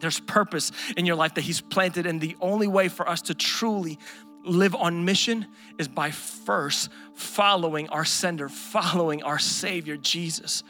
There's 0.00 0.20
purpose 0.20 0.72
in 0.96 1.06
your 1.06 1.16
life 1.16 1.34
that 1.34 1.42
He's 1.42 1.60
planted, 1.60 2.06
and 2.06 2.20
the 2.20 2.36
only 2.40 2.66
way 2.66 2.88
for 2.88 3.08
us 3.08 3.22
to 3.22 3.34
truly 3.34 3.98
live 4.44 4.74
on 4.74 5.04
mission 5.04 5.46
is 5.78 5.86
by 5.86 6.10
first 6.10 6.90
following 7.14 7.88
our 7.90 8.04
sender, 8.04 8.48
following 8.48 9.22
our 9.22 9.38
Savior, 9.38 9.96
Jesus. 9.96 10.64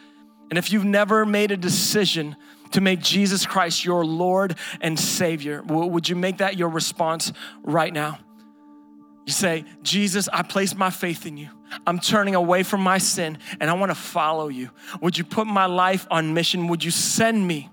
And 0.51 0.59
if 0.59 0.71
you've 0.71 0.85
never 0.85 1.25
made 1.25 1.51
a 1.51 1.57
decision 1.57 2.37
to 2.73 2.83
make 2.83 3.01
Jesus 3.01 3.47
Christ 3.47 3.85
your 3.85 4.05
Lord 4.05 4.57
and 4.83 5.01
Savior, 5.01 5.63
would 5.63 6.09
you 6.09 6.17
make 6.17 6.39
that 6.39 6.59
your 6.59 6.69
response 6.69 7.33
right 7.63 7.93
now? 7.93 8.19
You 9.25 9.33
say, 9.33 9.65
Jesus, 9.83 10.29
I 10.33 10.43
place 10.43 10.75
my 10.75 10.91
faith 10.91 11.27
in 11.27 11.37
you. 11.37 11.49
I'm 11.87 11.99
turning 11.99 12.35
away 12.35 12.63
from 12.65 12.81
my 12.81 12.99
sin 12.99 13.39
and 13.61 13.71
I 13.71 13.75
want 13.75 13.91
to 13.91 13.95
follow 13.95 14.49
you. 14.49 14.71
Would 15.01 15.17
you 15.17 15.25
put 15.25 15.47
my 15.47 15.67
life 15.67 16.07
on 16.11 16.35
mission? 16.35 16.67
Would 16.69 16.83
you 16.83 16.91
send 16.91 17.47
me 17.47 17.71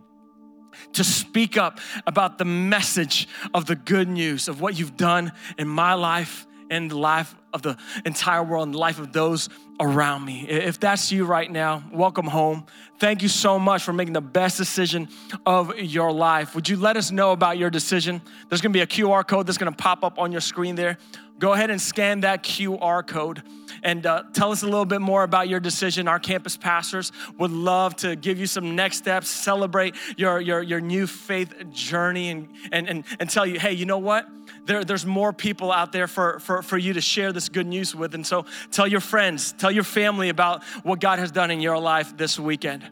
to 0.94 1.04
speak 1.04 1.58
up 1.58 1.80
about 2.08 2.38
the 2.38 2.46
message 2.46 3.28
of 3.54 3.66
the 3.66 3.76
good 3.76 4.08
news 4.08 4.48
of 4.48 4.62
what 4.62 4.78
you've 4.78 4.96
done 4.96 5.32
in 5.58 5.68
my 5.68 5.94
life 5.94 6.48
and 6.70 6.90
the 6.92 6.98
life 6.98 7.36
of 7.52 7.64
the 7.64 7.76
entire 8.06 8.44
world 8.44 8.68
and 8.68 8.76
the 8.76 8.78
life 8.80 9.00
of 9.00 9.12
those 9.12 9.50
around 9.80 10.24
me. 10.24 10.46
If 10.48 10.80
that's 10.80 11.12
you 11.12 11.26
right 11.26 11.50
now, 11.50 11.84
welcome 11.92 12.28
home. 12.28 12.66
Thank 13.00 13.24
you 13.24 13.28
so 13.28 13.58
much 13.58 13.84
for 13.84 13.92
making 13.92 14.14
the 14.14 14.22
best 14.22 14.58
decision 14.58 15.10
of 15.46 15.76
your 15.80 16.12
life. 16.12 16.54
Would 16.54 16.70
you 16.70 16.78
let 16.78 16.96
us 16.96 17.12
know 17.12 17.32
about 17.32 17.58
your 17.58 17.70
decision? 17.70 18.22
There's 18.50 18.62
gonna 18.62 18.74
be 18.74 18.82
a 18.82 18.88
QR 18.88 19.28
code 19.28 19.48
that's 19.48 19.58
gonna 19.58 19.72
pop 19.72 20.04
up 20.04 20.20
on 20.20 20.32
your 20.32 20.42
screen 20.42 20.76
there 20.76 20.98
go 21.40 21.54
ahead 21.54 21.72
and 21.72 21.82
scan 21.82 22.22
that 22.22 22.44
QR 22.44 23.06
code 23.06 23.42
and 23.82 24.06
uh, 24.06 24.24
tell 24.34 24.52
us 24.52 24.62
a 24.62 24.66
little 24.66 24.86
bit 24.86 25.02
more 25.02 25.24
about 25.24 25.48
your 25.48 25.60
decision. 25.60 26.08
Our 26.08 26.20
campus 26.20 26.58
pastors 26.58 27.12
would 27.38 27.52
love 27.52 27.96
to 27.98 28.16
give 28.16 28.40
you 28.40 28.46
some 28.46 28.76
next 28.76 28.98
steps, 28.98 29.30
celebrate 29.30 29.96
your, 30.18 30.42
your, 30.42 30.62
your 30.62 30.82
new 30.82 31.08
faith 31.08 31.54
journey, 31.72 32.30
and, 32.30 32.50
and, 32.72 32.90
and, 32.90 33.04
and 33.20 33.30
tell 33.30 33.46
you, 33.46 33.60
hey, 33.60 33.74
you 33.74 33.86
know 33.86 33.98
what? 33.98 34.28
There, 34.66 34.84
there's 34.84 35.06
more 35.06 35.34
people 35.34 35.72
out 35.72 35.92
there 35.92 36.08
for, 36.08 36.40
for, 36.40 36.62
for 36.62 36.78
you 36.78 36.94
to 36.94 37.02
share 37.02 37.32
this 37.32 37.50
good 37.50 37.68
news 37.68 37.96
with. 37.96 38.14
And 38.16 38.26
so 38.26 38.46
tell 38.72 38.88
your 38.88 39.00
friends, 39.00 39.54
tell 39.54 39.72
your 39.72 39.84
family 39.84 40.30
about 40.30 40.64
what 40.84 41.00
God 41.00 41.20
has 41.20 41.32
done 41.32 41.52
in 41.52 41.62
your 41.62 41.80
life 41.80 42.16
this 42.18 42.40
weekend. 42.40 42.84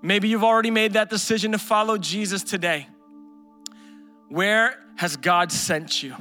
Maybe 0.00 0.28
you've 0.28 0.44
already 0.44 0.70
made 0.70 0.92
that 0.92 1.10
decision 1.10 1.52
to 1.52 1.58
follow 1.58 1.98
Jesus 1.98 2.44
today. 2.44 2.86
Where 4.28 4.78
has 4.96 5.16
God 5.16 5.50
sent 5.50 6.02
you? 6.02 6.14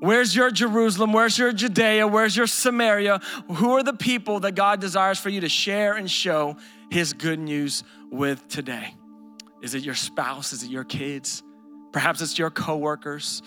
Where's 0.00 0.34
your 0.34 0.50
Jerusalem? 0.50 1.12
Where's 1.12 1.36
your 1.36 1.52
Judea? 1.52 2.06
Where's 2.06 2.36
your 2.36 2.46
Samaria? 2.46 3.20
Who 3.54 3.72
are 3.72 3.82
the 3.82 3.92
people 3.92 4.40
that 4.40 4.54
God 4.54 4.80
desires 4.80 5.18
for 5.18 5.28
you 5.28 5.40
to 5.40 5.48
share 5.48 5.94
and 5.94 6.10
show 6.10 6.56
His 6.90 7.12
good 7.12 7.38
news 7.38 7.82
with 8.10 8.46
today? 8.48 8.94
Is 9.60 9.74
it 9.74 9.82
your 9.82 9.96
spouse? 9.96 10.52
Is 10.52 10.62
it 10.62 10.70
your 10.70 10.84
kids? 10.84 11.42
Perhaps 11.92 12.20
it's 12.22 12.38
your 12.38 12.50
coworkers. 12.50 13.42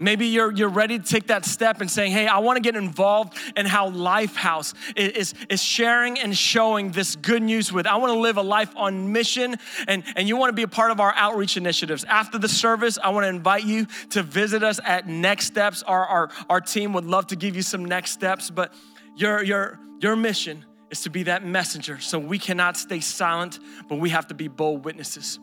Maybe 0.00 0.26
you're, 0.26 0.52
you're 0.52 0.68
ready 0.68 0.98
to 0.98 1.04
take 1.04 1.26
that 1.26 1.44
step 1.44 1.80
and 1.80 1.90
saying, 1.90 2.12
hey, 2.12 2.26
I 2.28 2.38
want 2.38 2.56
to 2.56 2.60
get 2.60 2.76
involved 2.76 3.36
in 3.56 3.66
how 3.66 3.90
Lifehouse 3.90 4.74
is, 4.96 5.34
is 5.48 5.62
sharing 5.62 6.18
and 6.20 6.36
showing 6.36 6.92
this 6.92 7.16
good 7.16 7.42
news 7.42 7.72
with. 7.72 7.86
I 7.86 7.96
want 7.96 8.12
to 8.12 8.18
live 8.18 8.36
a 8.36 8.42
life 8.42 8.72
on 8.76 9.12
mission, 9.12 9.56
and, 9.88 10.04
and 10.14 10.28
you 10.28 10.36
want 10.36 10.50
to 10.50 10.54
be 10.54 10.62
a 10.62 10.68
part 10.68 10.92
of 10.92 11.00
our 11.00 11.12
outreach 11.16 11.56
initiatives. 11.56 12.04
After 12.04 12.38
the 12.38 12.48
service, 12.48 12.96
I 13.02 13.10
want 13.10 13.24
to 13.24 13.28
invite 13.28 13.64
you 13.64 13.86
to 14.10 14.22
visit 14.22 14.62
us 14.62 14.78
at 14.84 15.08
Next 15.08 15.46
Steps. 15.46 15.82
Our, 15.82 16.06
our, 16.06 16.30
our 16.48 16.60
team 16.60 16.92
would 16.92 17.04
love 17.04 17.26
to 17.28 17.36
give 17.36 17.56
you 17.56 17.62
some 17.62 17.84
next 17.84 18.12
steps, 18.12 18.50
but 18.50 18.72
your, 19.16 19.42
your, 19.42 19.80
your 20.00 20.14
mission 20.14 20.64
is 20.90 21.00
to 21.02 21.10
be 21.10 21.24
that 21.24 21.44
messenger. 21.44 21.98
So 21.98 22.18
we 22.18 22.38
cannot 22.38 22.76
stay 22.76 23.00
silent, 23.00 23.58
but 23.88 23.96
we 23.96 24.10
have 24.10 24.28
to 24.28 24.34
be 24.34 24.46
bold 24.46 24.84
witnesses. 24.84 25.40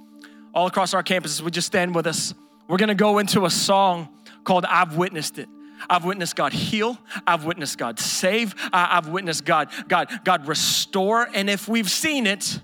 All 0.54 0.68
across 0.68 0.94
our 0.94 1.04
campuses, 1.04 1.42
would 1.42 1.58
you 1.58 1.62
stand 1.62 1.94
with 1.94 2.08
us? 2.08 2.34
We're 2.68 2.78
going 2.78 2.90
to 2.90 2.96
go 2.96 3.20
into 3.20 3.46
a 3.46 3.50
song 3.50 4.10
called 4.46 4.66
I've 4.66 4.96
Witnessed 4.96 5.38
It. 5.38 5.50
I've 5.90 6.06
witnessed 6.06 6.36
God 6.36 6.54
heal. 6.54 6.98
I've 7.28 7.44
witnessed 7.44 7.78
God 7.78 8.00
save. 8.00 8.56
I've 8.72 9.10
witnessed 9.10 9.46
God, 9.46 9.70
God, 9.88 10.10
God 10.24 10.48
restore. 10.48 11.28
And 11.34 11.50
if 11.50 11.68
we've 11.68 11.90
seen 11.90 12.28
it, 12.28 12.62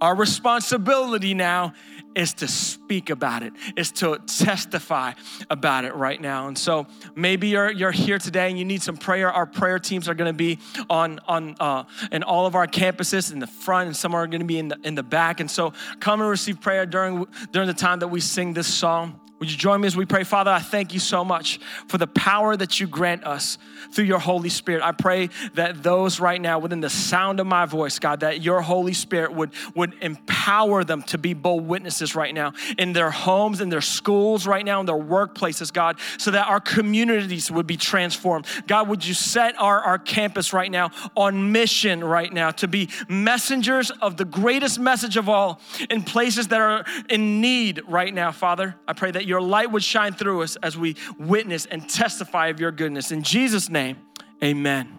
our 0.00 0.14
responsibility 0.14 1.34
now 1.34 1.72
is 2.14 2.34
to 2.34 2.46
speak 2.48 3.10
about 3.10 3.42
it, 3.42 3.52
is 3.76 3.90
to 3.90 4.18
testify 4.26 5.12
about 5.50 5.84
it 5.84 5.94
right 5.94 6.20
now. 6.20 6.46
And 6.46 6.56
so 6.56 6.86
maybe 7.16 7.48
you're, 7.48 7.70
you're 7.70 7.90
here 7.90 8.18
today 8.18 8.48
and 8.48 8.58
you 8.58 8.64
need 8.64 8.82
some 8.82 8.96
prayer. 8.96 9.32
Our 9.32 9.46
prayer 9.46 9.78
teams 9.78 10.08
are 10.08 10.14
going 10.14 10.32
to 10.32 10.36
be 10.36 10.58
on, 10.88 11.20
on 11.26 11.56
uh, 11.58 11.84
in 12.12 12.22
all 12.22 12.46
of 12.46 12.54
our 12.54 12.66
campuses 12.66 13.32
in 13.32 13.38
the 13.38 13.46
front 13.46 13.88
and 13.88 13.96
some 13.96 14.14
are 14.14 14.26
going 14.26 14.40
to 14.40 14.46
be 14.46 14.58
in 14.58 14.68
the, 14.68 14.78
in 14.84 14.94
the 14.94 15.02
back. 15.02 15.40
And 15.40 15.50
so 15.50 15.72
come 16.00 16.20
and 16.20 16.30
receive 16.30 16.60
prayer 16.60 16.86
during, 16.86 17.26
during 17.52 17.66
the 17.66 17.74
time 17.74 18.00
that 18.00 18.08
we 18.08 18.20
sing 18.20 18.52
this 18.52 18.72
song. 18.72 19.20
Would 19.44 19.50
you 19.50 19.58
join 19.58 19.82
me 19.82 19.86
as 19.86 19.94
we 19.94 20.06
pray? 20.06 20.24
Father, 20.24 20.50
I 20.50 20.60
thank 20.60 20.94
you 20.94 21.00
so 21.00 21.22
much 21.22 21.60
for 21.86 21.98
the 21.98 22.06
power 22.06 22.56
that 22.56 22.80
you 22.80 22.86
grant 22.86 23.24
us 23.24 23.58
through 23.92 24.06
your 24.06 24.18
Holy 24.18 24.48
Spirit. 24.48 24.82
I 24.82 24.92
pray 24.92 25.28
that 25.52 25.82
those 25.82 26.18
right 26.18 26.40
now, 26.40 26.58
within 26.58 26.80
the 26.80 26.88
sound 26.88 27.40
of 27.40 27.46
my 27.46 27.66
voice, 27.66 27.98
God, 27.98 28.20
that 28.20 28.40
your 28.40 28.62
Holy 28.62 28.94
Spirit 28.94 29.34
would, 29.34 29.50
would 29.74 29.96
empower 30.00 30.82
them 30.82 31.02
to 31.02 31.18
be 31.18 31.34
bold 31.34 31.68
witnesses 31.68 32.14
right 32.14 32.32
now 32.32 32.54
in 32.78 32.94
their 32.94 33.10
homes, 33.10 33.60
in 33.60 33.68
their 33.68 33.82
schools 33.82 34.46
right 34.46 34.64
now, 34.64 34.80
in 34.80 34.86
their 34.86 34.96
workplaces, 34.96 35.70
God, 35.70 35.98
so 36.16 36.30
that 36.30 36.48
our 36.48 36.58
communities 36.58 37.50
would 37.50 37.66
be 37.66 37.76
transformed. 37.76 38.46
God, 38.66 38.88
would 38.88 39.04
you 39.04 39.12
set 39.12 39.60
our, 39.60 39.78
our 39.82 39.98
campus 39.98 40.54
right 40.54 40.70
now 40.70 40.90
on 41.18 41.52
mission 41.52 42.02
right 42.02 42.32
now 42.32 42.50
to 42.52 42.66
be 42.66 42.88
messengers 43.10 43.90
of 43.90 44.16
the 44.16 44.24
greatest 44.24 44.80
message 44.80 45.18
of 45.18 45.28
all 45.28 45.60
in 45.90 46.02
places 46.02 46.48
that 46.48 46.62
are 46.62 46.86
in 47.10 47.42
need 47.42 47.82
right 47.86 48.14
now, 48.14 48.32
Father? 48.32 48.76
I 48.88 48.94
pray 48.94 49.10
that 49.10 49.24
that 49.24 49.28
your 49.34 49.42
light 49.42 49.72
would 49.72 49.82
shine 49.82 50.12
through 50.12 50.42
us 50.42 50.54
as 50.62 50.78
we 50.78 50.94
witness 51.18 51.66
and 51.66 51.90
testify 51.90 52.46
of 52.46 52.60
your 52.60 52.70
goodness. 52.70 53.10
In 53.10 53.24
Jesus' 53.24 53.68
name, 53.68 53.96
amen. 54.44 54.96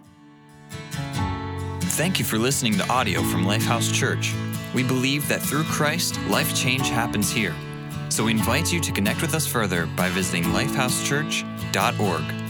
Thank 1.79 2.19
you 2.19 2.25
for 2.25 2.37
listening 2.37 2.73
to 2.73 2.85
audio 2.89 3.21
from 3.21 3.45
Lifehouse 3.45 3.93
Church. 3.93 4.33
We 4.73 4.83
believe 4.83 5.25
that 5.29 5.41
through 5.41 5.63
Christ, 5.63 6.19
life 6.27 6.53
change 6.53 6.89
happens 6.89 7.31
here. 7.31 7.55
So 8.09 8.25
we 8.25 8.31
invite 8.31 8.73
you 8.73 8.81
to 8.81 8.91
connect 8.91 9.21
with 9.21 9.33
us 9.33 9.47
further 9.47 9.85
by 9.95 10.09
visiting 10.09 10.43
lifehousechurch.org. 10.51 12.44